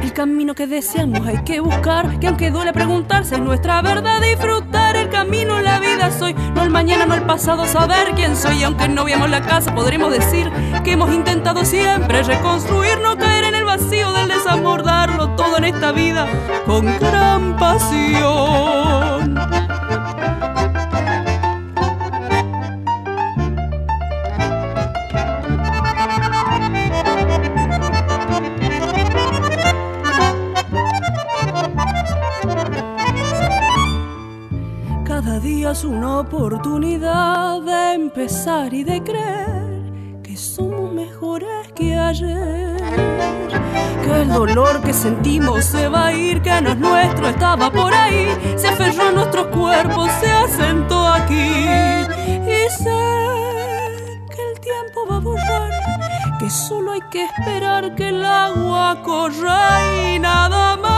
El 0.01 0.11
camino 0.11 0.55
que 0.55 0.65
deseamos 0.65 1.27
hay 1.27 1.43
que 1.43 1.59
buscar, 1.59 2.19
que 2.19 2.27
aunque 2.27 2.49
duele 2.49 2.73
preguntarse 2.73 3.39
nuestra 3.39 3.83
verdad, 3.83 4.19
disfrutar 4.19 4.95
el 4.95 5.09
camino, 5.09 5.61
la 5.61 5.79
vida 5.79 6.11
soy, 6.11 6.33
no 6.55 6.63
el 6.63 6.71
mañana, 6.71 7.05
no 7.05 7.13
el 7.13 7.21
pasado, 7.21 7.67
saber 7.67 8.13
quién 8.15 8.35
soy. 8.35 8.57
Y 8.57 8.63
aunque 8.63 8.87
no 8.87 9.05
veamos 9.05 9.29
la 9.29 9.41
casa, 9.41 9.75
podremos 9.75 10.11
decir 10.11 10.51
que 10.83 10.93
hemos 10.93 11.13
intentado 11.13 11.63
siempre 11.65 12.23
reconstruir, 12.23 12.99
no 13.03 13.15
caer 13.17 13.43
en 13.43 13.55
el 13.55 13.65
vacío 13.65 14.11
del 14.13 14.29
desamor, 14.29 14.83
darlo 14.83 15.35
todo 15.35 15.57
en 15.57 15.65
esta 15.65 15.91
vida 15.91 16.27
con 16.65 16.85
gran 16.99 17.57
pasión. 17.57 19.46
Día 35.57 35.71
es 35.71 35.83
una 35.83 36.19
oportunidad 36.19 37.61
de 37.61 37.93
empezar 37.93 38.71
y 38.75 38.83
de 38.83 39.01
creer 39.01 40.21
que 40.21 40.37
somos 40.37 40.93
mejores 40.93 41.71
que 41.73 41.97
ayer. 41.97 42.77
Que 44.03 44.21
el 44.21 44.29
dolor 44.29 44.81
que 44.81 44.93
sentimos 44.93 45.65
se 45.65 45.87
va 45.89 46.07
a 46.07 46.13
ir, 46.13 46.43
que 46.43 46.61
no 46.61 46.69
es 46.69 46.77
nuestro, 46.77 47.27
estaba 47.29 47.71
por 47.71 47.91
ahí, 47.91 48.27
se 48.55 48.67
aferró 48.67 49.07
a 49.07 49.11
nuestros 49.11 49.47
cuerpos, 49.47 50.11
se 50.19 50.31
asentó 50.31 51.07
aquí. 51.07 51.49
Y 52.55 52.59
sé 52.83 53.03
que 54.33 54.41
el 54.49 54.59
tiempo 54.59 55.07
va 55.09 55.15
a 55.15 55.19
borrar, 55.19 55.71
que 56.39 56.51
solo 56.51 56.91
hay 56.91 57.01
que 57.09 57.25
esperar 57.25 57.95
que 57.95 58.09
el 58.09 58.23
agua 58.23 59.01
corra 59.03 59.79
y 60.13 60.19
nada 60.19 60.77
más, 60.77 60.96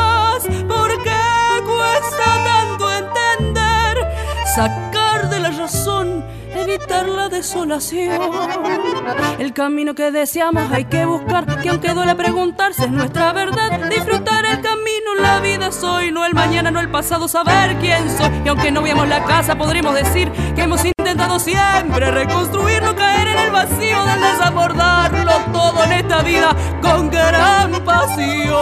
sacar 5.70 6.06
de 6.06 6.20
la 6.20 6.26
razón, 6.26 6.26
evitar 6.56 7.08
la 7.08 7.30
desolación. 7.30 8.20
El 9.40 9.54
camino 9.54 9.94
que 9.96 10.12
deseamos 10.12 10.72
hay 10.72 10.86
que 10.86 11.06
buscar, 11.06 11.62
que 11.62 11.70
aunque 11.70 11.94
duele 11.94 12.16
preguntarse 12.16 12.86
es 12.86 12.92
nuestra 12.92 13.34
verdad. 13.34 13.90
Disfrutar 13.90 14.46
el 14.46 14.62
camino, 14.62 15.16
la 15.22 15.40
vida 15.40 15.72
soy, 15.72 16.12
no 16.12 16.26
el 16.26 16.34
mañana, 16.34 16.72
no 16.72 16.80
el 16.80 16.90
pasado, 16.90 17.28
saber 17.28 17.78
quién 17.80 18.10
soy. 18.18 18.30
Y 18.46 18.50
aunque 18.50 18.72
no 18.72 18.82
veamos 18.82 19.08
la 19.08 19.24
casa, 19.26 19.56
podremos 19.58 19.94
decir 19.94 20.32
que 20.56 20.64
hemos 20.64 20.84
intentado 20.84 21.40
siempre 21.40 22.12
reconstruir, 22.12 22.82
no 22.84 22.96
caer 22.96 23.28
en 23.28 23.38
el 23.40 23.52
vacío 23.52 24.06
del 24.06 24.22
desabordarlo 24.22 25.32
todo 25.52 25.84
en 25.86 25.92
esta 25.94 26.22
vida 26.22 26.56
con 26.82 27.10
gran 27.10 27.72
pasión. 27.84 28.60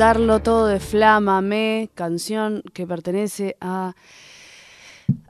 Darlo 0.00 0.40
todo 0.40 0.64
de 0.64 0.80
Flámame, 0.80 1.90
canción 1.94 2.62
que 2.72 2.86
pertenece 2.86 3.58
a, 3.60 3.94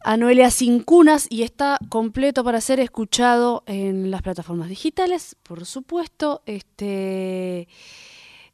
a 0.04 0.16
Noelia 0.16 0.48
Cunas 0.84 1.26
y 1.28 1.42
está 1.42 1.76
completo 1.88 2.44
para 2.44 2.60
ser 2.60 2.78
escuchado 2.78 3.64
en 3.66 4.12
las 4.12 4.22
plataformas 4.22 4.68
digitales, 4.68 5.34
por 5.42 5.66
supuesto. 5.66 6.42
Este, 6.46 7.66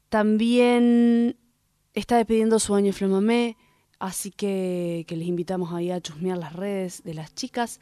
también 0.09 1.37
está 1.93 2.17
despidiendo 2.17 2.57
su 2.57 2.73
año 2.73 2.93
Flamamé, 2.93 3.55
así 3.99 4.31
que, 4.31 5.05
que 5.07 5.17
les 5.17 5.27
invitamos 5.27 5.71
ahí 5.71 5.91
a 5.91 6.01
chusmear 6.01 6.39
las 6.39 6.53
redes 6.53 7.03
de 7.03 7.13
las 7.13 7.35
chicas. 7.35 7.79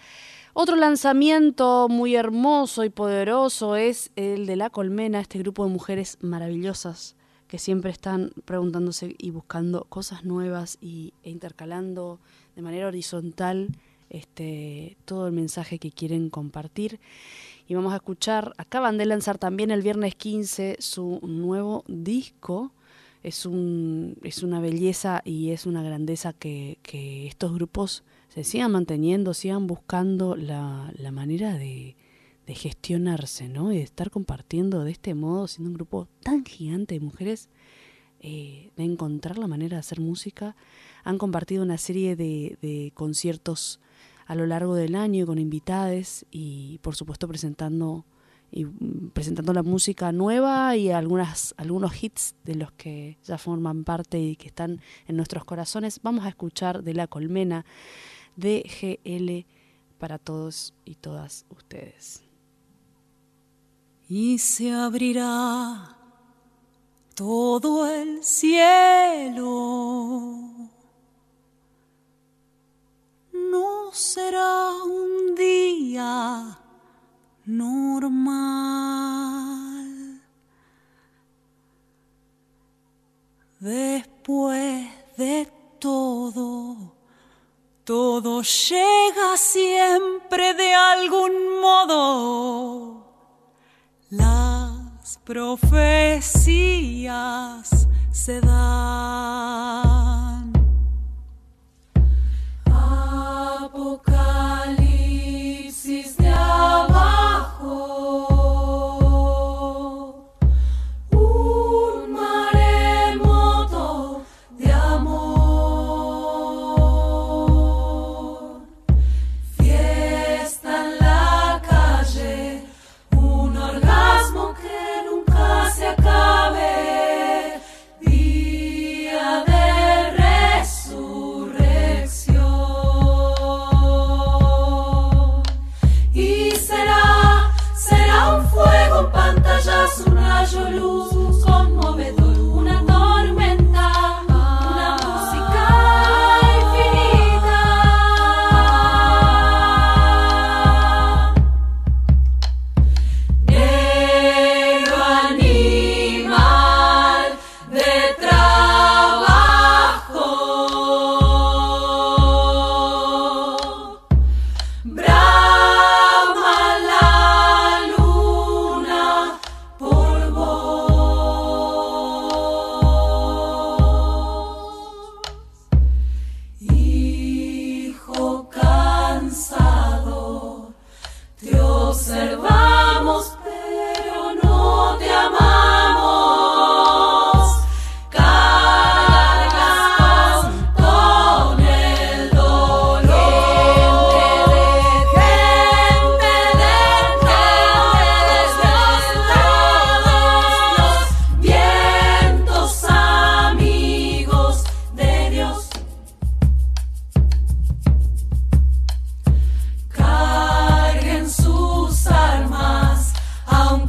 Otro 0.53 0.75
lanzamiento 0.75 1.87
muy 1.87 2.17
hermoso 2.17 2.83
y 2.83 2.89
poderoso 2.89 3.77
es 3.77 4.11
el 4.17 4.45
de 4.45 4.57
La 4.57 4.69
Colmena, 4.69 5.21
este 5.21 5.39
grupo 5.39 5.63
de 5.63 5.71
mujeres 5.71 6.17
maravillosas 6.19 7.15
que 7.47 7.59
siempre 7.59 7.91
están 7.91 8.31
preguntándose 8.45 9.15
y 9.17 9.29
buscando 9.29 9.85
cosas 9.85 10.23
nuevas 10.23 10.77
y, 10.81 11.13
e 11.23 11.29
intercalando 11.29 12.19
de 12.55 12.61
manera 12.61 12.87
horizontal 12.87 13.69
este, 14.09 14.97
todo 15.05 15.27
el 15.27 15.33
mensaje 15.33 15.79
que 15.79 15.91
quieren 15.91 16.29
compartir. 16.29 16.99
Y 17.67 17.75
vamos 17.75 17.93
a 17.93 17.97
escuchar, 17.97 18.53
acaban 18.57 18.97
de 18.97 19.05
lanzar 19.05 19.37
también 19.37 19.71
el 19.71 19.81
viernes 19.81 20.15
15 20.15 20.77
su 20.79 21.19
nuevo 21.23 21.83
disco. 21.87 22.71
Es, 23.23 23.47
un, 23.47 24.17
es 24.21 24.43
una 24.43 24.59
belleza 24.59 25.21
y 25.25 25.49
es 25.49 25.65
una 25.65 25.81
grandeza 25.81 26.33
que, 26.33 26.77
que 26.83 27.25
estos 27.25 27.53
grupos 27.53 28.03
se 28.29 28.43
sigan 28.43 28.71
manteniendo, 28.71 29.33
sigan 29.33 29.65
buscando 29.65 30.35
la, 30.35 30.91
la 30.95 31.11
manera 31.11 31.57
de, 31.57 31.95
de 32.45 32.55
gestionarse, 32.55 33.49
¿no? 33.49 33.71
Y 33.71 33.77
de 33.77 33.83
estar 33.83 34.11
compartiendo 34.11 34.83
de 34.83 34.91
este 34.91 35.13
modo, 35.13 35.47
siendo 35.47 35.69
un 35.69 35.75
grupo 35.75 36.07
tan 36.21 36.45
gigante 36.45 36.95
de 36.95 36.99
mujeres, 36.99 37.49
eh, 38.27 38.71
de 38.75 38.83
encontrar 38.83 39.37
la 39.37 39.47
manera 39.47 39.75
de 39.75 39.79
hacer 39.79 39.99
música. 39.99 40.55
Han 41.03 41.17
compartido 41.17 41.63
una 41.63 41.77
serie 41.77 42.15
de, 42.15 42.91
conciertos 42.95 43.79
a 44.25 44.35
lo 44.35 44.47
largo 44.47 44.73
del 44.75 44.95
año 44.95 45.27
con 45.27 45.37
invitades 45.37 46.25
y 46.31 46.79
por 46.79 46.95
supuesto 46.95 47.27
presentando 47.27 48.03
y 48.51 48.65
mm, 48.65 49.11
presentando 49.13 49.53
la 49.53 49.61
música 49.61 50.11
nueva 50.11 50.75
y 50.75 50.89
algunas 50.89 51.53
algunos 51.57 52.03
hits 52.03 52.33
de 52.43 52.55
los 52.55 52.71
que 52.71 53.19
ya 53.23 53.37
forman 53.37 53.83
parte 53.83 54.19
y 54.19 54.35
que 54.35 54.47
están 54.47 54.81
en 55.07 55.17
nuestros 55.17 55.45
corazones. 55.45 55.99
Vamos 56.01 56.25
a 56.25 56.29
escuchar 56.29 56.81
de 56.81 56.95
La 56.95 57.05
Colmena 57.05 57.65
de 58.35 58.63
GL 58.63 59.45
para 59.99 60.17
todos 60.17 60.73
y 60.83 60.95
todas 60.95 61.45
ustedes. 61.49 62.24
Y 64.07 64.37
se 64.37 64.71
abrirá 64.71 65.97
todo 67.15 67.87
el 67.87 68.23
cielo 68.23 70.45
no 73.55 73.91
será 73.93 74.83
un 74.83 75.35
día 75.35 76.59
normal. 77.45 78.21
Después 83.59 84.87
de 85.17 85.51
todo, 85.79 86.93
todo 87.83 88.41
llega 88.41 89.37
siempre 89.37 90.53
de 90.53 90.73
algún 90.73 91.61
modo. 91.61 93.04
Las 94.17 95.19
profecías 95.25 96.23
se 98.11 98.39
dan. 98.41 100.14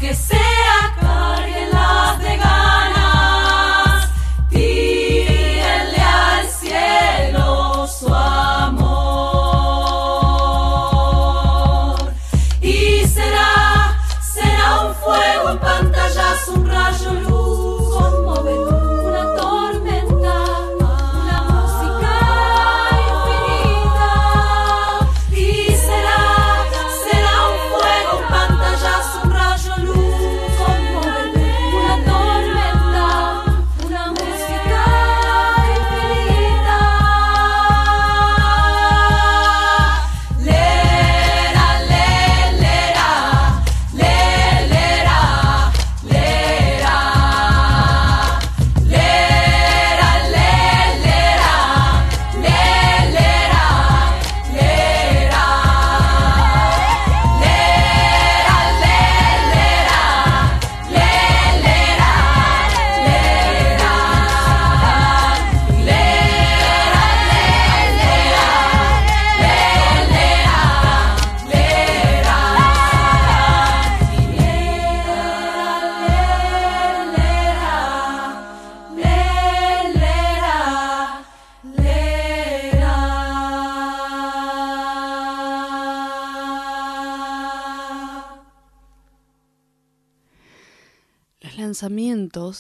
que 0.07 0.15
sea. 0.15 0.36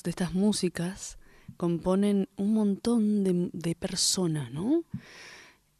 De 0.06 0.10
estas 0.10 0.34
músicas 0.34 1.18
componen 1.56 2.28
un 2.36 2.54
montón 2.54 3.24
de, 3.24 3.74
personas, 3.74 4.52
¿no? 4.52 4.84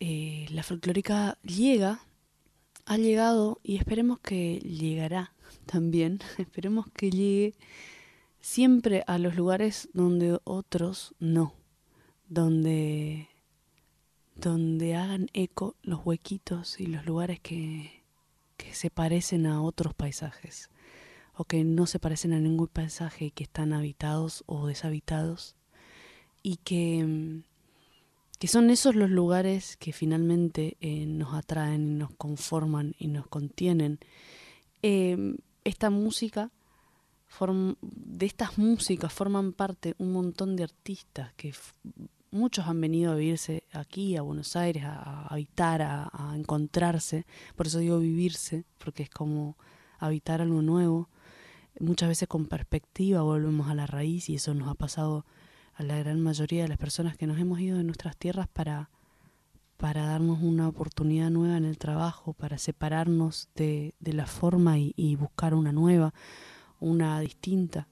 Eh, 0.01 0.47
la 0.51 0.65
folclórica 0.65 1.39
llega, 1.43 2.01
ha 2.87 2.97
llegado 2.97 3.61
y 3.63 3.77
esperemos 3.77 4.19
que 4.19 4.59
llegará 4.59 5.33
también, 5.65 6.19
esperemos 6.39 6.87
que 6.91 7.11
llegue 7.11 7.55
siempre 8.41 9.05
a 9.07 9.19
los 9.19 9.37
lugares 9.37 9.89
donde 9.93 10.41
otros 10.43 11.15
no, 11.21 11.55
donde, 12.29 13.29
donde 14.35 14.97
hagan 14.97 15.29
eco 15.35 15.77
los 15.83 16.05
huequitos 16.05 16.81
y 16.81 16.87
los 16.87 17.07
lugares 17.07 17.39
que, 17.39 18.03
que 18.57 18.75
se 18.75 18.91
parecen 18.91 19.47
a 19.47 19.63
otros 19.63 19.95
paisajes 19.95 20.69
o 21.37 21.45
que 21.45 21.65
no 21.65 21.87
se 21.87 21.99
parecen 21.99 22.33
a 22.33 22.41
ningún 22.41 22.69
paisaje 22.69 23.27
y 23.27 23.31
que 23.31 23.45
están 23.45 23.73
habitados 23.73 24.43
o 24.47 24.67
deshabitados 24.67 25.55
y 26.43 26.57
que, 26.57 27.05
mm, 27.05 27.43
que 28.39 28.49
son 28.49 28.71
esos 28.71 28.95
los 28.95 29.11
lugares 29.11 29.77
que 29.77 29.93
finalmente 29.93 30.77
eh, 30.81 31.07
nos 31.07 31.35
atraen 31.35 31.89
y 31.89 31.95
nos 31.95 32.11
conforman 32.15 32.95
y 32.99 33.09
nos 33.09 33.27
contienen. 33.27 33.99
Em, 34.83 35.37
esta 35.65 35.91
música, 35.91 36.51
de 37.83 38.27
estas 38.27 38.57
músicas 38.57 39.13
forman 39.13 39.53
parte 39.53 39.95
un 39.99 40.13
montón 40.13 40.57
de 40.57 40.65
artistas 40.65 41.35
que 41.35 41.53
muchos 42.31 42.67
han 42.67 42.81
venido 42.81 43.13
a 43.13 43.17
vivirse 43.17 43.65
aquí, 43.73 44.17
a 44.17 44.23
Buenos 44.23 44.57
Aires, 44.57 44.85
a, 44.85 45.27
habitar, 45.27 45.83
a, 45.83 46.09
a, 46.13 46.37
encontrarse. 46.37 47.27
Por 47.57 47.67
eso 47.67 47.81
digo 47.81 47.99
vivirse, 47.99 48.65
porque 48.79 49.03
es 49.03 49.11
como 49.11 49.57
habitar 49.99 50.41
algo 50.41 50.63
nuevo. 50.63 51.09
Muchas 51.79 52.09
veces 52.09 52.29
con 52.29 52.47
perspectiva 52.47 53.23
volvemos 53.23 53.69
a 53.69 53.75
la 53.75 53.87
raíz 53.87 54.31
y 54.31 54.37
eso 54.37 54.55
nos 54.55 54.69
ha 54.69 54.75
pasado 54.75 55.27
a 55.75 55.83
la 55.83 55.99
gran 55.99 56.21
mayoría 56.21 56.63
de 56.63 56.69
las 56.69 56.79
personas 56.79 57.17
que 57.17 57.27
nos 57.27 57.39
hemos 57.39 57.61
ido 57.61 57.77
de 57.77 57.85
nuestras 57.85 58.17
tierras 58.17 58.49
para, 58.49 58.89
para 59.77 60.07
darnos 60.07 60.43
una 60.43 60.69
oportunidad 60.69 61.31
nueva 61.31 61.59
en 61.59 61.67
el 61.67 61.77
trabajo, 61.77 62.33
para 62.33 62.57
separarnos 62.57 63.51
de, 63.55 63.95
de 64.01 64.13
la 64.15 64.27
forma 64.27 64.79
y, 64.79 65.17
buscar 65.17 65.55
una 65.55 65.73
nueva, 65.73 66.15
una 66.81 67.21
distinta. 67.21 67.89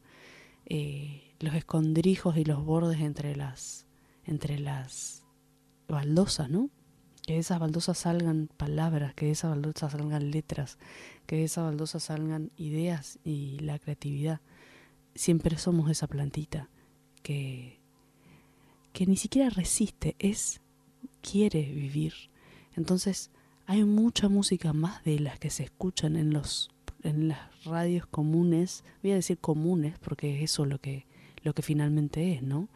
Eh, 0.64 1.34
los 1.40 1.54
escondrijos 1.54 2.38
y 2.38 2.44
los 2.44 2.64
bordes 2.64 3.00
entre 3.00 3.36
las, 3.36 3.86
entre 4.24 4.58
las 4.58 5.24
baldosas, 5.88 6.48
¿no? 6.48 6.70
Que 7.26 7.34
de 7.34 7.40
esas 7.40 7.58
baldosas 7.58 7.98
salgan 7.98 8.48
palabras, 8.56 9.14
que 9.14 9.26
de 9.26 9.32
esas 9.32 9.50
baldosas 9.50 9.92
salgan 9.92 10.30
letras, 10.30 10.78
que 11.26 11.36
de 11.36 11.44
esas 11.44 11.64
baldosas 11.64 12.04
salgan 12.04 12.50
ideas 12.56 13.18
y 13.24 13.58
la 13.60 13.78
creatividad. 13.78 14.40
Siempre 15.14 15.58
somos 15.58 15.90
esa 15.90 16.06
plantita 16.06 16.68
que, 17.22 17.80
que 18.92 19.06
ni 19.06 19.16
siquiera 19.16 19.50
resiste, 19.50 20.16
es 20.18 20.60
quiere 21.20 21.62
vivir. 21.62 22.14
Entonces 22.76 23.30
hay 23.66 23.84
mucha 23.84 24.28
música 24.28 24.72
más 24.72 25.02
de 25.04 25.18
las 25.20 25.38
que 25.38 25.50
se 25.50 25.64
escuchan 25.64 26.16
en 26.16 26.32
los 26.32 26.70
en 27.02 27.28
las 27.28 27.64
radios 27.64 28.06
comunes, 28.06 28.82
voy 29.02 29.12
a 29.12 29.16
decir 29.16 29.38
comunes 29.38 29.98
porque 29.98 30.36
es 30.36 30.50
eso 30.50 30.64
lo 30.64 30.80
que 30.80 31.06
lo 31.42 31.52
que 31.54 31.60
finalmente 31.60 32.32
es, 32.32 32.42
¿no? 32.42 32.70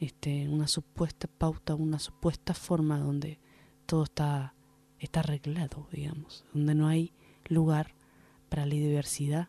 Este, 0.00 0.48
una 0.48 0.66
supuesta 0.66 1.28
pauta, 1.28 1.74
una 1.74 1.98
supuesta 1.98 2.54
forma 2.54 2.98
donde 2.98 3.38
todo 3.84 4.04
está 4.04 4.54
está 4.98 5.20
arreglado, 5.20 5.86
digamos, 5.92 6.44
donde 6.54 6.74
no 6.74 6.88
hay 6.88 7.12
lugar 7.50 7.94
para 8.48 8.66
la 8.66 8.74
diversidad, 8.74 9.48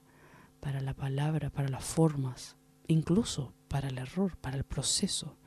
para 0.60 0.82
la 0.82 0.94
palabra, 0.94 1.50
para 1.50 1.70
las 1.70 1.84
formas, 1.84 2.56
incluso 2.88 3.54
para 3.68 3.90
el 3.90 3.98
error, 3.98 4.38
para 4.38 4.58
el 4.58 4.64
proceso. 4.64 5.38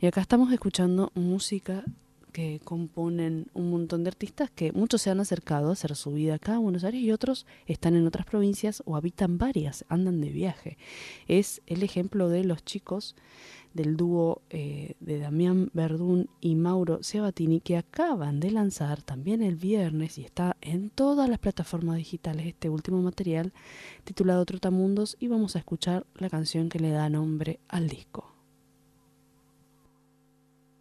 Y 0.00 0.06
acá 0.06 0.20
estamos 0.20 0.52
escuchando 0.52 1.12
música 1.14 1.84
que 2.30 2.60
componen 2.64 3.48
un 3.54 3.70
montón 3.70 4.04
de 4.04 4.08
artistas 4.08 4.50
que 4.50 4.72
muchos 4.72 5.02
se 5.02 5.10
han 5.10 5.20
acercado 5.20 5.68
a 5.68 5.72
hacer 5.72 5.94
su 5.96 6.12
vida 6.12 6.34
acá 6.34 6.54
a 6.54 6.58
Buenos 6.58 6.84
Aires 6.84 7.02
y 7.02 7.12
otros 7.12 7.46
están 7.66 7.96
en 7.96 8.06
otras 8.06 8.24
provincias 8.24 8.82
o 8.86 8.96
habitan 8.96 9.36
varias, 9.36 9.84
andan 9.88 10.20
de 10.20 10.30
viaje. 10.30 10.78
Es 11.28 11.60
el 11.66 11.82
ejemplo 11.82 12.28
de 12.28 12.44
los 12.44 12.64
chicos 12.64 13.16
del 13.74 13.96
dúo 13.96 14.42
eh, 14.50 14.94
de 15.00 15.18
Damián 15.18 15.70
Verdún 15.72 16.28
y 16.40 16.56
Mauro 16.56 17.02
Sebatini 17.02 17.60
que 17.60 17.76
acaban 17.76 18.40
de 18.40 18.50
lanzar 18.50 19.02
también 19.02 19.42
el 19.42 19.56
viernes 19.56 20.18
y 20.18 20.24
está 20.24 20.56
en 20.60 20.90
todas 20.90 21.28
las 21.28 21.38
plataformas 21.38 21.96
digitales 21.96 22.46
este 22.46 22.68
último 22.68 23.00
material 23.02 23.52
titulado 24.04 24.44
Trotamundos 24.44 25.16
y 25.20 25.28
vamos 25.28 25.56
a 25.56 25.60
escuchar 25.60 26.06
la 26.14 26.30
canción 26.30 26.68
que 26.68 26.80
le 26.80 26.90
da 26.90 27.08
nombre 27.08 27.60
al 27.68 27.88
disco. 27.88 28.34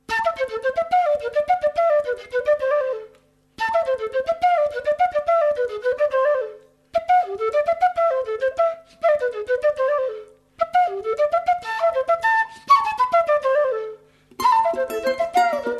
Thank 10.59 10.67
you. 15.67 15.78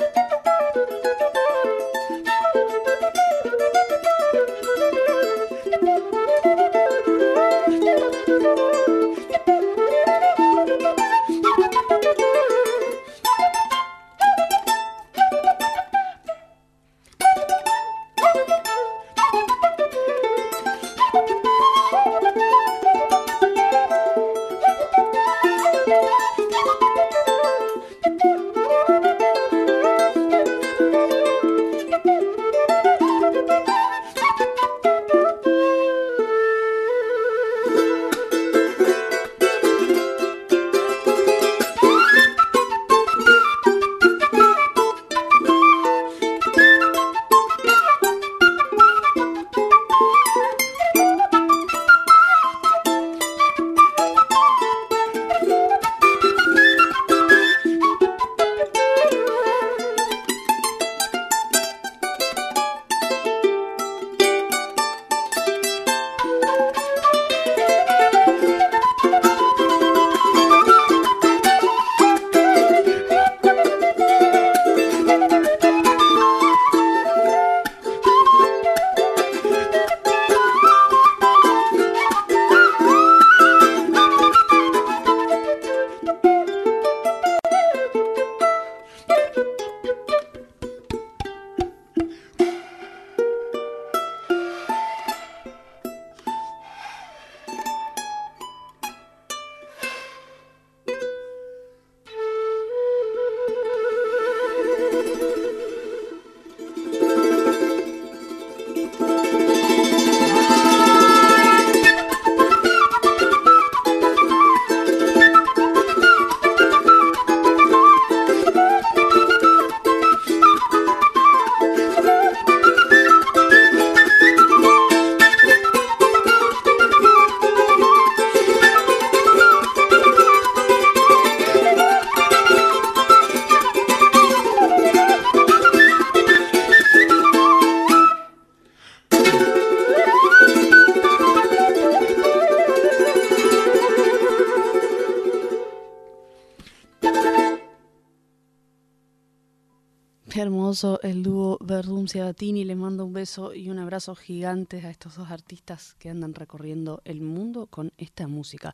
El 151.04 151.24
dúo 151.24 151.58
Verdum 151.62 152.08
Ciabatini. 152.08 152.64
Les 152.64 152.78
mando 152.78 153.06
un 153.06 153.14
beso 153.14 153.54
y 153.54 153.70
un 153.70 153.80
abrazo 153.80 154.16
gigante 154.16 154.86
a 154.86 154.90
estos 154.90 155.16
dos 155.16 155.30
artistas 155.30 155.96
que 156.00 156.10
andan 156.10 156.34
recorriendo 156.34 157.02
el 157.06 157.22
mundo 157.22 157.68
con 157.68 157.92
esta 157.98 158.28
música. 158.28 158.74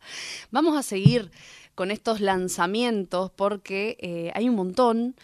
Vamos 0.52 0.78
a 0.78 0.84
seguir 0.84 1.32
con 1.74 1.92
estos 1.92 2.22
lanzamientos 2.22 3.32
porque 3.32 3.98
eh, 4.00 4.32
hay 4.36 4.50
un 4.50 4.56
montón. 4.56 5.16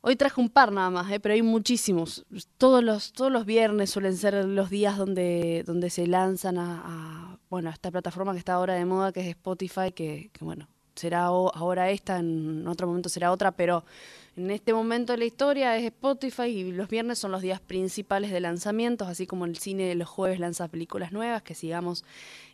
Hoy 0.00 0.16
traje 0.16 0.40
un 0.40 0.48
par 0.48 0.72
nada 0.72 0.90
más, 0.90 1.10
eh, 1.12 1.20
pero 1.20 1.34
hay 1.34 1.42
muchísimos. 1.42 2.24
Todos 2.56 2.82
los, 2.82 3.12
todos 3.12 3.30
los 3.30 3.44
viernes 3.44 3.90
suelen 3.90 4.16
ser 4.16 4.44
los 4.44 4.70
días 4.70 4.96
donde, 4.96 5.64
donde 5.66 5.90
se 5.90 6.06
lanzan 6.06 6.58
a, 6.58 7.38
bueno, 7.50 7.68
a 7.68 7.72
esta 7.72 7.90
plataforma 7.90 8.32
que 8.32 8.38
está 8.38 8.54
ahora 8.54 8.74
de 8.74 8.84
moda, 8.84 9.12
que 9.12 9.20
es 9.20 9.26
Spotify, 9.26 9.92
que, 9.94 10.30
que 10.32 10.44
bueno, 10.44 10.68
será 10.98 11.24
ahora 11.24 11.90
esta, 11.90 12.18
en 12.18 12.66
otro 12.66 12.86
momento 12.86 13.08
será 13.08 13.32
otra, 13.32 13.52
pero 13.52 13.84
en 14.36 14.50
este 14.50 14.72
momento 14.72 15.12
de 15.12 15.18
la 15.18 15.24
historia 15.24 15.76
es 15.76 15.84
Spotify 15.84 16.44
y 16.44 16.72
los 16.72 16.88
viernes 16.88 17.18
son 17.18 17.32
los 17.32 17.42
días 17.42 17.60
principales 17.60 18.30
de 18.30 18.40
lanzamientos, 18.40 19.08
así 19.08 19.26
como 19.26 19.44
el 19.46 19.56
cine 19.56 19.94
los 19.94 20.08
jueves 20.08 20.38
lanza 20.38 20.68
películas 20.68 21.12
nuevas, 21.12 21.42
que 21.42 21.54
sigamos 21.54 22.04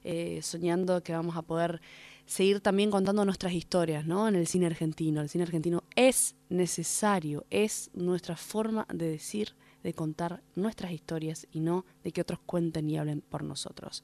eh, 0.03 0.41
soñando 0.43 1.03
que 1.03 1.13
vamos 1.13 1.37
a 1.37 1.43
poder 1.43 1.81
seguir 2.27 2.61
también 2.61 2.91
contando 2.91 3.25
nuestras 3.25 3.53
historias 3.53 4.07
¿no? 4.07 4.29
en 4.29 4.35
el 4.35 4.47
cine 4.47 4.67
argentino. 4.67 5.21
El 5.21 5.29
cine 5.29 5.45
argentino 5.45 5.83
es 5.95 6.37
necesario, 6.49 7.45
es 7.51 7.91
nuestra 7.93 8.37
forma 8.37 8.87
de 8.93 9.09
decir, 9.09 9.55
de 9.85 9.93
contar 9.93 10.43
nuestras 10.57 10.91
historias 10.91 11.47
y 11.53 11.61
no 11.61 11.85
de 12.03 12.11
que 12.11 12.23
otros 12.23 12.41
cuenten 12.45 12.91
y 12.91 12.99
hablen 12.99 13.21
por 13.21 13.45
nosotros. 13.45 14.03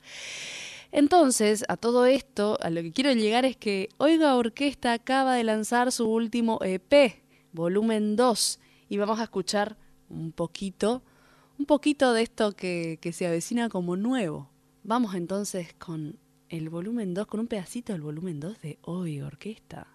Entonces, 0.93 1.65
a 1.69 1.77
todo 1.77 2.07
esto, 2.07 2.59
a 2.61 2.71
lo 2.71 2.83
que 2.83 2.93
quiero 2.93 3.13
llegar 3.13 3.45
es 3.45 3.57
que 3.57 3.89
Oiga 3.97 4.37
Orquesta 4.37 4.93
acaba 4.93 5.35
de 5.35 5.45
lanzar 5.45 5.91
su 5.91 6.09
último 6.09 6.59
EP, 6.63 7.23
volumen 7.53 8.15
2, 8.15 8.61
y 8.89 8.99
vamos 8.99 9.19
a 9.21 9.25
escuchar 9.25 9.77
un 10.09 10.33
poquito, 10.33 11.03
un 11.59 11.65
poquito 11.65 12.13
de 12.13 12.23
esto 12.23 12.53
que, 12.53 12.99
que 13.01 13.13
se 13.13 13.27
avecina 13.27 13.69
como 13.69 13.97
nuevo. 13.97 14.51
Vamos 14.83 15.15
entonces 15.15 15.75
con 15.75 16.19
el 16.49 16.69
volumen 16.69 17.15
2, 17.15 17.27
con 17.27 17.41
un 17.41 17.47
pedacito 17.47 17.93
del 17.93 18.03
volumen 18.03 18.39
2 18.39 18.61
de 18.61 18.79
Oiga 18.83 19.27
Orquesta. 19.27 19.87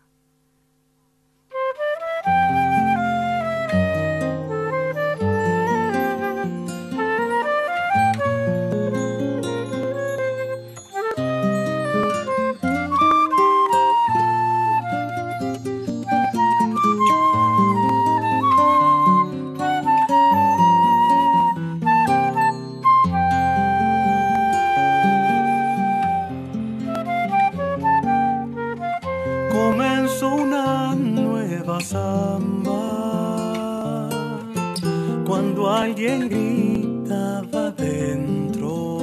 Cuando 35.26 35.70
alguien 35.70 36.30
gritaba 36.30 37.72
dentro 37.72 38.98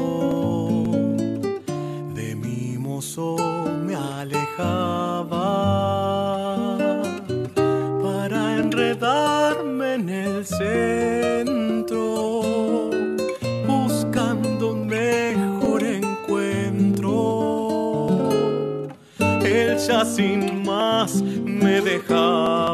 de 2.15 2.37
mi 2.37 2.79
mozo 2.79 3.37
me 3.85 3.97
alejaba 3.97 5.33
para 8.03 8.57
enredarme 8.59 9.95
en 9.95 10.09
el 10.09 10.47
centro 10.47 12.43
buscando 13.67 14.73
un 14.75 14.87
mejor 14.87 15.83
encuentro 15.83 17.19
él 19.45 19.77
ya 19.77 20.05
sin 20.05 20.65
más 20.65 21.21
me 21.45 21.81
dejaba. 21.81 22.72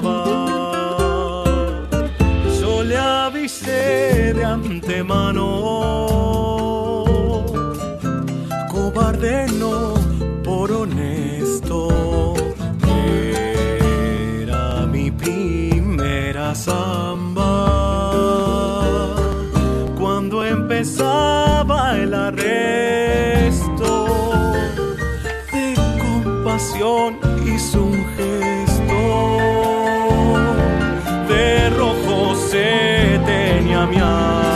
Compasión 26.59 27.19
hizo 27.47 27.85
un 27.85 28.05
gesto. 28.17 28.93
De 31.29 31.71
rojo 31.71 32.35
se 32.35 33.21
tenía 33.25 33.87
mi 33.87 33.97
alma 33.99 34.48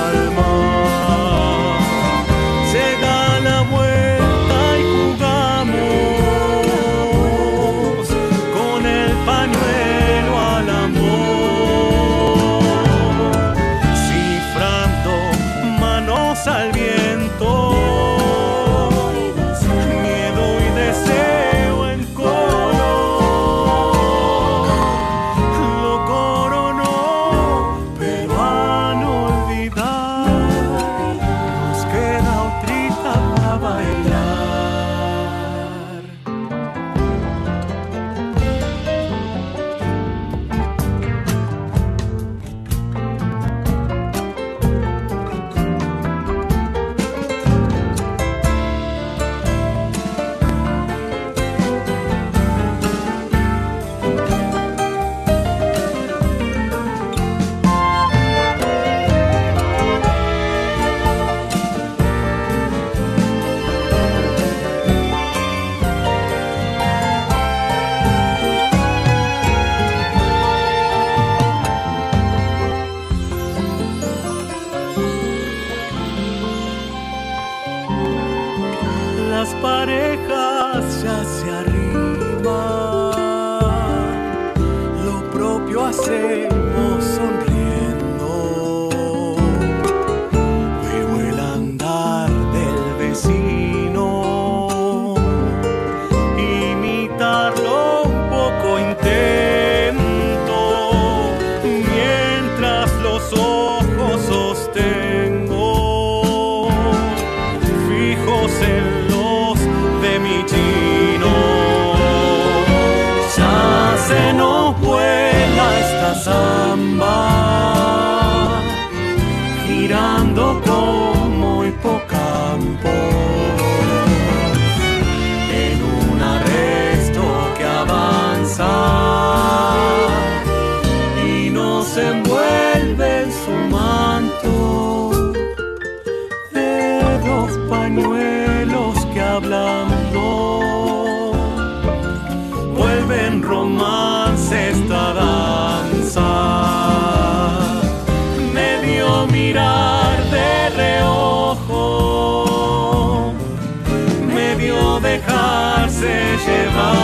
sentiment. 156.02 157.01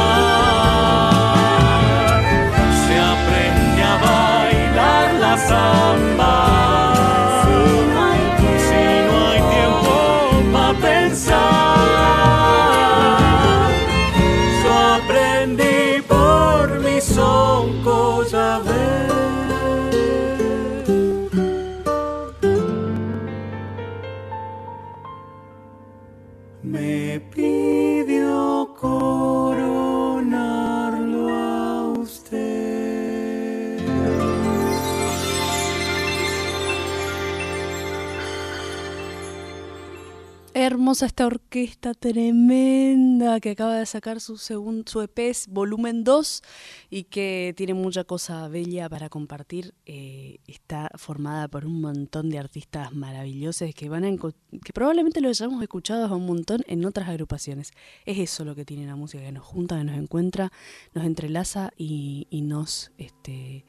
Hermosa 40.88 41.04
esta 41.04 41.26
orquesta 41.26 41.92
tremenda 41.92 43.40
que 43.40 43.50
acaba 43.50 43.76
de 43.76 43.84
sacar 43.84 44.22
su 44.22 44.38
segundo 44.38 44.90
su 44.90 45.02
EP 45.02 45.18
volumen 45.46 46.02
2 46.02 46.42
y 46.88 47.04
que 47.04 47.52
tiene 47.58 47.74
mucha 47.74 48.04
cosa 48.04 48.48
bella 48.48 48.88
para 48.88 49.10
compartir. 49.10 49.74
Eh, 49.84 50.38
está 50.46 50.90
formada 50.94 51.46
por 51.46 51.66
un 51.66 51.82
montón 51.82 52.30
de 52.30 52.38
artistas 52.38 52.94
maravillosos 52.94 53.74
que 53.74 53.90
van 53.90 54.06
a 54.06 54.16
que 54.16 54.72
probablemente 54.72 55.20
lo 55.20 55.28
hayamos 55.28 55.62
escuchado 55.62 56.06
a 56.06 56.16
un 56.16 56.24
montón 56.24 56.62
en 56.66 56.82
otras 56.86 57.06
agrupaciones. 57.10 57.72
Es 58.06 58.16
eso 58.16 58.46
lo 58.46 58.54
que 58.54 58.64
tiene 58.64 58.86
la 58.86 58.96
música, 58.96 59.22
que 59.22 59.30
nos 59.30 59.44
junta, 59.44 59.76
que 59.76 59.84
nos 59.84 59.98
encuentra, 59.98 60.50
nos 60.94 61.04
entrelaza 61.04 61.70
y, 61.76 62.28
y 62.30 62.40
nos 62.40 62.92
este 62.96 63.66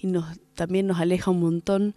y 0.00 0.08
nos 0.08 0.40
también 0.54 0.88
nos 0.88 0.98
aleja 0.98 1.30
un 1.30 1.38
montón 1.38 1.94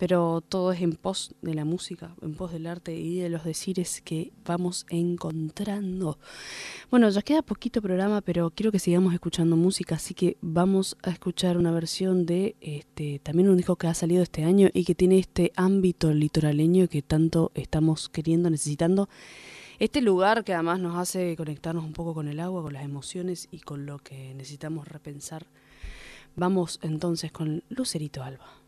pero 0.00 0.40
todo 0.40 0.72
es 0.72 0.80
en 0.80 0.92
pos 0.92 1.34
de 1.42 1.52
la 1.52 1.66
música, 1.66 2.16
en 2.22 2.34
pos 2.34 2.52
del 2.52 2.66
arte 2.66 2.94
y 2.94 3.18
de 3.18 3.28
los 3.28 3.44
decires 3.44 4.00
que 4.00 4.32
vamos 4.46 4.86
encontrando. 4.88 6.18
Bueno, 6.90 7.10
ya 7.10 7.20
queda 7.20 7.42
poquito 7.42 7.82
programa, 7.82 8.22
pero 8.22 8.48
quiero 8.48 8.72
que 8.72 8.78
sigamos 8.78 9.12
escuchando 9.12 9.56
música, 9.56 9.96
así 9.96 10.14
que 10.14 10.38
vamos 10.40 10.96
a 11.02 11.10
escuchar 11.10 11.58
una 11.58 11.70
versión 11.70 12.24
de 12.24 12.56
este 12.62 13.18
también 13.18 13.50
un 13.50 13.58
disco 13.58 13.76
que 13.76 13.88
ha 13.88 13.94
salido 13.94 14.22
este 14.22 14.42
año 14.42 14.70
y 14.72 14.86
que 14.86 14.94
tiene 14.94 15.18
este 15.18 15.52
ámbito 15.54 16.14
litoraleño 16.14 16.88
que 16.88 17.02
tanto 17.02 17.52
estamos 17.54 18.08
queriendo, 18.08 18.48
necesitando. 18.48 19.10
Este 19.80 20.00
lugar 20.00 20.44
que 20.44 20.54
además 20.54 20.80
nos 20.80 20.96
hace 20.96 21.36
conectarnos 21.36 21.84
un 21.84 21.92
poco 21.92 22.14
con 22.14 22.26
el 22.26 22.40
agua, 22.40 22.62
con 22.62 22.72
las 22.72 22.84
emociones 22.84 23.48
y 23.50 23.60
con 23.60 23.84
lo 23.84 23.98
que 23.98 24.32
necesitamos 24.32 24.88
repensar. 24.88 25.44
Vamos 26.36 26.80
entonces 26.82 27.32
con 27.32 27.64
Lucerito 27.68 28.22
Alba. 28.22 28.59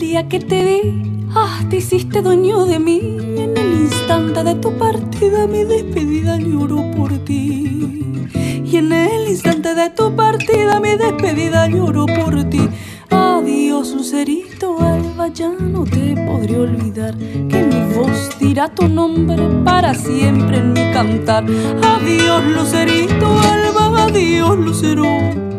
Día 0.00 0.28
que 0.28 0.40
te 0.40 0.64
vi, 0.64 1.28
ah, 1.34 1.60
te 1.68 1.76
hiciste 1.76 2.22
dueño 2.22 2.64
de 2.64 2.78
mí. 2.78 3.18
En 3.36 3.54
el 3.56 3.72
instante 3.82 4.42
de 4.42 4.54
tu 4.54 4.72
partida, 4.78 5.46
mi 5.46 5.62
despedida 5.64 6.38
lloro 6.38 6.90
por 6.96 7.18
ti. 7.18 8.26
Y 8.64 8.76
en 8.76 8.92
el 8.92 9.28
instante 9.28 9.74
de 9.74 9.90
tu 9.90 10.16
partida, 10.16 10.80
mi 10.80 10.96
despedida 10.96 11.68
lloro 11.68 12.06
por 12.06 12.42
ti. 12.44 12.66
Adiós, 13.10 13.92
lucerito 13.94 14.80
alba, 14.80 15.28
ya 15.28 15.50
no 15.50 15.84
te 15.84 16.16
podré 16.26 16.58
olvidar. 16.58 17.14
Que 17.50 17.62
mi 17.62 17.94
voz 17.94 18.30
dirá 18.40 18.68
tu 18.74 18.88
nombre 18.88 19.42
para 19.64 19.92
siempre 19.92 20.56
en 20.56 20.72
mi 20.72 20.92
cantar. 20.92 21.44
Adiós, 21.44 22.42
lucerito 22.56 23.26
alba, 23.40 24.04
adiós, 24.04 24.56
lucero. 24.56 25.49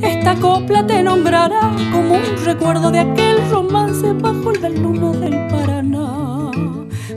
Esta 0.00 0.36
copla 0.36 0.86
te 0.86 1.02
nombrará 1.02 1.72
como 1.92 2.14
un 2.14 2.44
recuerdo 2.44 2.92
de 2.92 3.00
aquel 3.00 3.50
romance 3.50 4.12
bajo 4.12 4.52
la 4.52 4.68
luna 4.68 5.10
del 5.10 5.48
Paraná. 5.48 6.52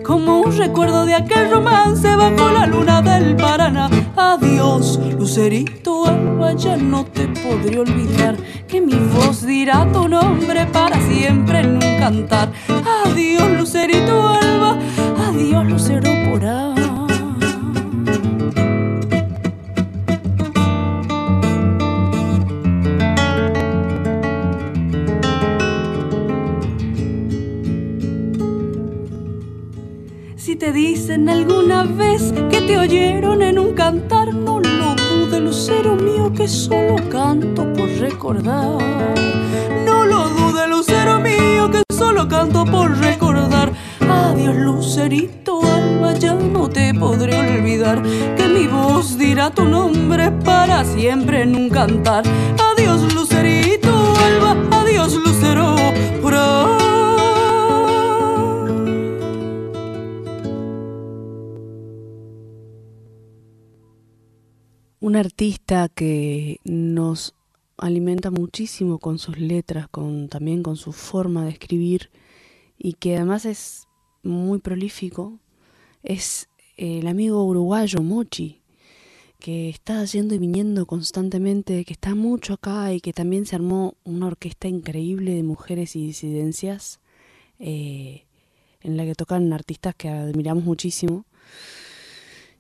Como 0.04 0.42
un 0.42 0.58
recuerdo 0.58 1.06
de 1.06 1.14
aquel 1.14 1.52
romance 1.52 2.16
bajo 2.16 2.50
la 2.50 2.66
luna 2.66 3.04
del 3.04 3.36
Paraná. 3.36 3.88
Adiós, 4.16 5.00
lucerito 5.16 6.08
alba, 6.08 6.54
ya 6.54 6.76
no 6.76 7.06
te 7.06 7.28
podré 7.28 7.82
olvidar. 7.82 8.36
Que 8.68 8.82
mi 8.82 8.96
voz 8.96 9.46
dirá 9.46 9.88
tu 9.94 10.08
nombre 10.08 10.66
para 10.74 11.00
siempre 11.02 11.60
en 11.60 11.76
un 11.76 12.00
cantar. 12.00 12.52
Adiós, 13.06 13.48
lucerito 13.60 14.28
alba, 14.28 14.80
adiós, 15.30 15.68
lucero 15.68 16.10
por. 16.26 16.77
Dicen 31.18 31.30
alguna 31.30 31.84
vez 31.84 32.34
que 32.50 32.62
te 32.62 32.78
oyeron 32.78 33.42
en 33.42 33.58
un 33.58 33.74
cantar, 33.74 34.34
no 34.34 34.60
lo 34.60 34.96
dude, 34.96 35.40
lucero 35.40 35.96
mío, 35.96 36.32
que 36.32 36.48
solo 36.48 36.96
canto 37.10 37.72
por 37.74 37.90
recordar. 37.90 38.78
No 39.86 40.06
lo 40.06 40.30
dude, 40.30 40.68
lucero 40.68 41.20
mío, 41.20 41.72
que 41.72 41.82
solo 41.94 42.28
canto 42.28 42.66
por 42.66 42.96
recordar. 42.98 43.72
Adiós, 44.02 44.56
lucerito 44.56 45.60
alba, 45.64 46.14
ya 46.14 46.34
no 46.34 46.70
te 46.70 46.94
podré 46.94 47.36
olvidar. 47.36 48.02
Que 48.36 48.48
mi 48.48 48.68
voz 48.68 49.18
dirá 49.18 49.50
tu 49.50 49.66
nombre 49.66 50.32
para 50.32 50.84
siempre 50.86 51.42
en 51.42 51.56
un 51.56 51.70
cantar. 51.70 52.24
Adiós, 52.72 53.14
lucerito 53.14 53.37
un 65.08 65.16
artista 65.16 65.88
que 65.88 66.60
nos 66.66 67.34
alimenta 67.78 68.30
muchísimo 68.30 69.00
con 69.00 69.20
sus 69.20 69.40
letras, 69.40 69.88
con 69.88 70.28
también 70.28 70.64
con 70.64 70.76
su 70.76 70.92
forma 70.92 71.46
de 71.46 71.52
escribir 71.52 72.10
y 72.78 72.92
que 72.94 73.16
además 73.16 73.46
es 73.46 73.88
muy 74.22 74.60
prolífico, 74.60 75.40
es 76.04 76.50
el 76.76 77.08
amigo 77.08 77.42
uruguayo 77.46 78.02
Mochi, 78.02 78.62
que 79.40 79.70
está 79.70 80.04
yendo 80.04 80.36
y 80.36 80.40
viniendo 80.40 80.86
constantemente, 80.86 81.86
que 81.86 81.94
está 81.94 82.14
mucho 82.14 82.56
acá 82.56 82.92
y 82.92 83.00
que 83.00 83.14
también 83.14 83.46
se 83.46 83.56
armó 83.56 83.96
una 84.04 84.28
orquesta 84.28 84.68
increíble 84.68 85.36
de 85.36 85.44
mujeres 85.44 85.96
y 85.96 86.06
disidencias 86.06 87.00
eh, 87.60 88.26
en 88.82 88.98
la 88.98 89.06
que 89.06 89.16
tocan 89.16 89.54
artistas 89.54 89.96
que 89.96 90.10
admiramos 90.10 90.66
muchísimo 90.66 91.24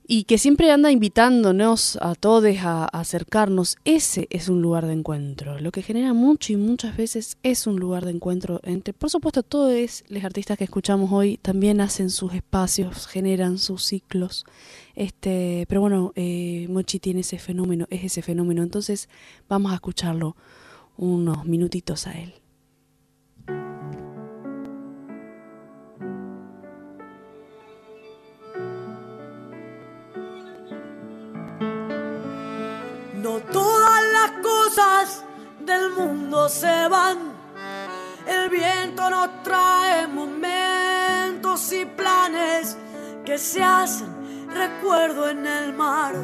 y 0.10 0.24
que 0.24 0.38
siempre 0.38 0.72
anda 0.72 0.90
invitándonos 0.90 1.98
a 2.02 2.16
todos 2.16 2.38
a, 2.60 2.86
acercarnos, 2.86 3.76
ese 3.84 4.28
es 4.30 4.48
un 4.48 4.62
lugar 4.62 4.86
de 4.86 4.94
encuentro. 4.94 5.60
Lo 5.60 5.72
que 5.72 5.82
genera 5.82 6.14
mucho 6.14 6.54
y 6.54 6.56
muchas 6.56 6.96
veces 6.96 7.38
es 7.44 7.68
un 7.68 7.78
lugar 7.78 8.06
de 8.06 8.12
encuentro 8.12 8.62
entre, 8.64 8.94
por 8.94 9.10
supuesto, 9.10 9.44
todos 9.44 10.04
los 10.08 10.24
artistas 10.24 10.58
que 10.58 10.64
escuchamos 10.64 11.12
hoy 11.12 11.38
también 11.38 11.82
hacen 11.82 12.10
sus 12.10 12.34
espacios, 12.34 13.06
generan 13.08 13.58
sus 13.58 13.84
ciclos. 13.84 14.46
Este, 14.96 15.66
pero 15.68 15.82
bueno, 15.82 16.14
eh, 16.16 16.68
Mochi 16.70 17.00
tiene 17.00 17.20
ese 17.20 17.38
fenómeno, 17.38 17.86
es 17.90 18.06
ese 18.06 18.22
fenómeno. 18.22 18.64
Entonces 18.64 19.10
vamos 19.50 19.74
a 19.74 19.76
escucharlo 19.76 20.38
unos 20.96 21.46
minutitos 21.46 22.08
a 22.08 22.18
él. 22.18 22.34
No 33.28 33.42
todas 33.42 34.02
las 34.14 34.32
cosas 34.42 35.24
del 35.60 35.92
mundo 35.92 36.48
se 36.48 36.88
van. 36.88 37.34
El 38.26 38.50
viento 38.50 39.10
nos 39.10 39.44
trae 39.44 40.08
momentos 40.08 41.74
y 41.74 41.84
planes 41.84 42.78
que 43.26 43.38
se 43.38 43.62
hacen 43.62 44.48
recuerdo 44.50 45.28
en 45.28 45.46
el 45.46 45.74
mar. 45.74 46.16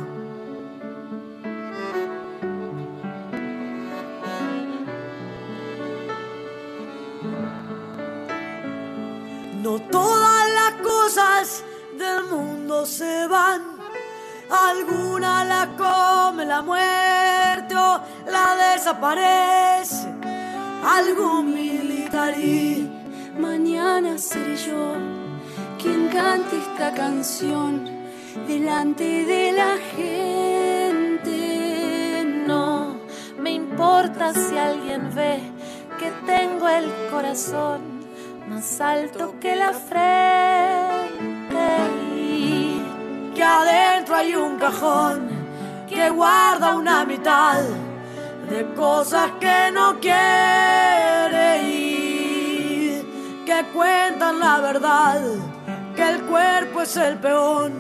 No 9.62 9.82
todas 9.92 10.50
las 10.54 10.74
cosas 10.82 11.66
del 11.98 12.24
mundo 12.32 12.86
se 12.86 13.28
van 13.28 13.73
alguna 14.54 15.44
la 15.44 15.68
come 15.76 16.46
la 16.46 16.62
muerte 16.62 17.76
o 17.76 18.00
la 18.32 18.56
desaparece. 18.56 20.14
Algún 20.86 21.54
militarí. 21.54 22.90
Mañana 23.38 24.18
seré 24.18 24.56
yo 24.56 24.96
quien 25.82 26.08
cante 26.10 26.58
esta 26.58 26.94
canción 26.94 27.90
delante 28.48 29.26
de 29.26 29.52
la 29.54 29.78
gente. 29.96 31.34
No 32.48 32.98
me 33.40 33.52
importa 33.54 34.34
si 34.34 34.58
alguien 34.58 35.14
ve 35.16 35.40
que 35.98 36.12
tengo 36.26 36.68
el 36.70 36.92
corazón 37.10 37.82
más 38.48 38.80
alto 38.82 39.36
que 39.40 39.56
la 39.56 39.74
frente 39.74 40.83
que 43.44 43.50
adentro 43.50 44.16
hay 44.16 44.36
un 44.36 44.58
cajón 44.58 45.28
que 45.90 46.10
guarda 46.12 46.76
una 46.76 47.04
mitad 47.04 47.60
de 48.50 48.74
cosas 48.74 49.32
que 49.38 49.70
no 49.74 50.00
quiere 50.00 51.62
ir, 51.64 53.44
que 53.46 53.66
cuentan 53.74 54.40
la 54.40 54.60
verdad, 54.62 55.20
que 55.94 56.10
el 56.10 56.22
cuerpo 56.22 56.84
es 56.84 56.96
el 56.96 57.18
peón 57.18 57.74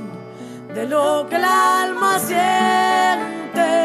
de 0.75 0.85
lo 0.85 1.27
que 1.29 1.37
el 1.37 1.45
alma 1.45 2.19
siente. 2.19 3.82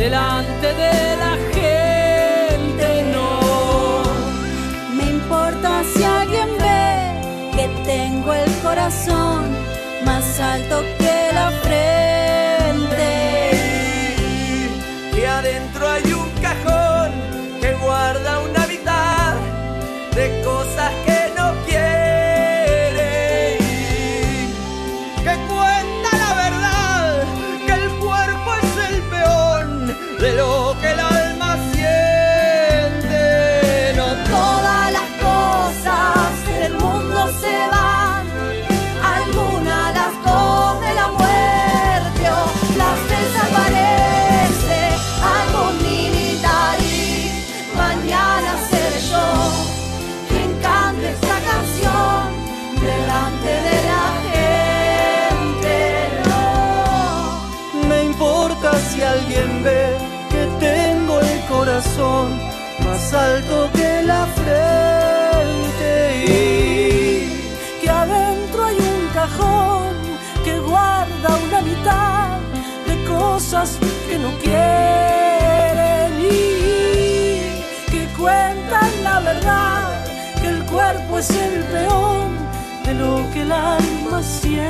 Delante 0.00 0.66
de 0.82 1.16
la 1.22 1.34
gente. 1.52 2.86
No 3.12 4.02
me 4.96 5.04
importa 5.10 5.82
si 5.92 6.02
alguien 6.02 6.48
ve 6.58 6.88
que 7.54 7.68
tengo 7.84 8.32
el 8.32 8.50
corazón 8.62 9.44
más 10.06 10.40
alto 10.40 10.82
que 10.98 10.99
cosas 73.50 73.78
que 74.08 74.16
no 74.16 74.30
quieren 74.38 76.20
y 76.20 77.90
que 77.90 78.06
cuentan 78.16 78.90
la 79.02 79.18
verdad 79.18 79.90
cuerpo 80.70 81.18
es 81.18 81.30
el 81.30 81.64
peón 81.64 82.36
de 82.84 82.94
lo 82.94 83.28
que 83.32 83.42
el 83.42 83.52
alma 83.52 84.22
siente. 84.22 84.66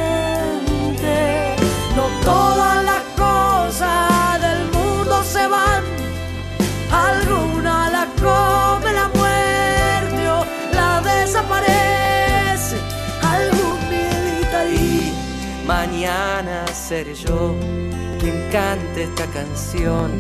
No 1.95 2.05
todas 2.25 2.85
las 2.85 3.03
cosas 3.17 4.41
del 4.41 4.65
mundo 4.73 5.23
se 5.25 5.47
van, 5.47 5.85
alguna 6.91 7.91
la 7.91 8.07
come 8.17 8.93
la 8.93 9.09
muerte 9.09 10.29
o 10.31 10.47
la 10.73 11.03
desaparece, 11.03 12.77
algún 13.23 13.79
militarí. 13.91 15.13
Mañana 15.67 16.67
seré 16.73 17.15
yo 17.15 17.55
quien 18.21 18.51
cante 18.53 19.05
esta 19.05 19.27
canción 19.27 20.11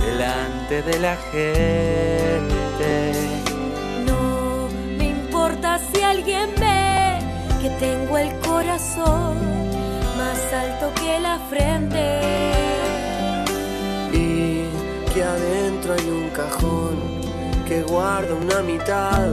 delante 0.00 0.82
de 0.82 0.98
la 0.98 1.16
gente 1.32 2.74
si 5.92 6.02
alguien 6.02 6.50
ve 6.56 7.18
que 7.60 7.70
tengo 7.80 8.18
el 8.18 8.30
corazón 8.40 9.36
más 10.16 10.40
alto 10.52 10.92
que 11.00 11.18
la 11.20 11.38
frente. 11.50 12.20
Y 14.12 14.66
que 15.12 15.22
adentro 15.22 15.94
hay 15.94 16.08
un 16.08 16.30
cajón 16.30 16.96
que 17.66 17.82
guarda 17.82 18.34
una 18.34 18.60
mitad 18.62 19.28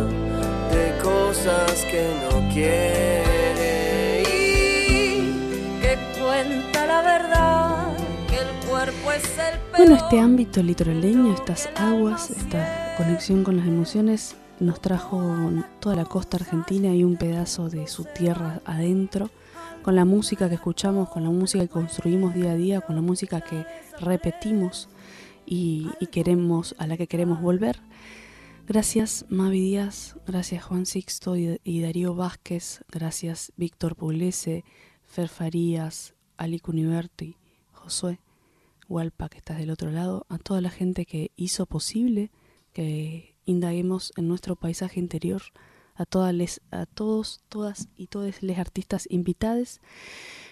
de 0.71 0.97
cosas 1.03 1.71
que 1.91 2.03
no 2.23 2.53
quiere. 2.53 4.23
Y 4.23 5.79
que 5.81 5.97
cuenta 6.19 6.85
la 6.87 7.01
verdad, 7.01 7.60
Bueno, 9.77 9.95
este 9.95 10.19
ámbito 10.19 10.63
litoraleño, 10.63 11.35
estas 11.35 11.69
aguas, 11.75 12.31
esta 12.31 12.95
conexión 12.97 13.43
con 13.43 13.57
las 13.57 13.67
emociones 13.67 14.35
nos 14.59 14.81
trajo 14.81 15.51
toda 15.79 15.95
la 15.95 16.05
costa 16.05 16.37
argentina 16.37 16.95
y 16.95 17.03
un 17.03 17.15
pedazo 17.15 17.69
de 17.69 17.85
su 17.87 18.05
tierra 18.05 18.59
adentro, 18.65 19.29
con 19.83 19.95
la 19.95 20.03
música 20.03 20.49
que 20.49 20.55
escuchamos, 20.55 21.09
con 21.09 21.23
la 21.23 21.29
música 21.29 21.63
que 21.63 21.69
construimos 21.69 22.33
día 22.33 22.53
a 22.53 22.55
día, 22.55 22.81
con 22.81 22.95
la 22.95 23.03
música 23.03 23.41
que 23.41 23.67
repetimos 23.99 24.89
y, 25.45 25.87
queremos, 26.11 26.73
a 26.79 26.87
la 26.87 26.97
que 26.97 27.05
queremos 27.05 27.39
volver. 27.39 27.79
Gracias 28.67 29.25
Mavi 29.29 29.59
Díaz, 29.59 30.15
gracias 30.25 30.63
Juan 30.63 30.87
Sixto 30.87 31.35
y, 31.35 31.81
Darío 31.81 32.15
Vázquez, 32.15 32.83
gracias 32.91 33.51
Víctor 33.57 33.95
Puglese, 33.95 34.63
Fer 35.05 35.29
Farías, 35.29 36.15
Ali 36.35 36.59
Cuniverti, 36.59 37.35
Josué, 37.73 38.19
Hualpa 38.91 39.29
que 39.29 39.37
estás 39.37 39.57
del 39.57 39.71
otro 39.71 39.89
lado, 39.89 40.25
a 40.27 40.37
toda 40.37 40.59
la 40.59 40.69
gente 40.69 41.05
que 41.05 41.31
hizo 41.37 41.65
posible 41.65 42.29
que 42.73 43.37
indaguemos 43.45 44.11
en 44.17 44.27
nuestro 44.27 44.57
paisaje 44.57 44.99
interior 44.99 45.41
a, 45.95 46.05
todas 46.05 46.33
les, 46.33 46.61
a 46.71 46.85
todos, 46.85 47.41
todas 47.47 47.87
y 47.95 48.07
todos 48.07 48.43
los 48.43 48.57
artistas 48.57 49.07
invitados. 49.09 49.79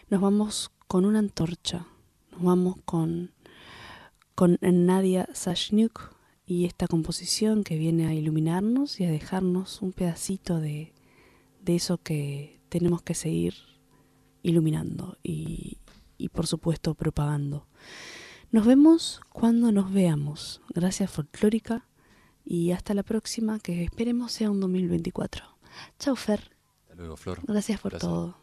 Nos 0.09 0.21
vamos 0.21 0.71
con 0.87 1.05
una 1.05 1.19
antorcha, 1.19 1.85
nos 2.31 2.41
vamos 2.41 2.75
con, 2.85 3.33
con 4.35 4.57
Nadia 4.61 5.27
Sashnuk 5.33 6.15
y 6.45 6.65
esta 6.65 6.87
composición 6.87 7.65
que 7.65 7.77
viene 7.77 8.07
a 8.07 8.13
iluminarnos 8.13 9.01
y 9.01 9.05
a 9.05 9.11
dejarnos 9.11 9.81
un 9.81 9.91
pedacito 9.91 10.59
de, 10.59 10.93
de 11.61 11.75
eso 11.75 11.97
que 11.97 12.61
tenemos 12.69 13.01
que 13.01 13.15
seguir 13.15 13.55
iluminando 14.43 15.17
y, 15.23 15.77
y 16.17 16.29
por 16.29 16.47
supuesto 16.47 16.95
propagando. 16.95 17.67
Nos 18.51 18.65
vemos 18.65 19.21
cuando 19.31 19.71
nos 19.71 19.93
veamos. 19.93 20.61
Gracias 20.69 21.11
folclórica 21.11 21.85
y 22.43 22.71
hasta 22.71 22.95
la 22.95 23.03
próxima, 23.03 23.59
que 23.59 23.83
esperemos 23.83 24.31
sea 24.31 24.49
un 24.49 24.59
2024. 24.59 25.45
Chau, 25.99 26.15
Fer. 26.15 26.41
Hasta 26.81 26.95
luego, 26.95 27.15
Flor. 27.15 27.41
Gracias 27.45 27.79
por 27.79 27.99
todo. 27.99 28.35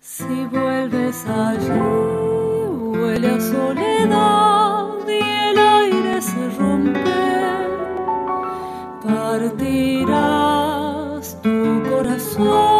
Si 0.00 0.24
vuelves 0.46 1.26
allí, 1.26 1.68
huele 2.98 3.28
a 3.28 3.40
soledad 3.40 4.47
Partirás 9.38 11.26
tu 11.42 11.80
corazón 11.88 12.77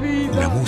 la 0.00 0.59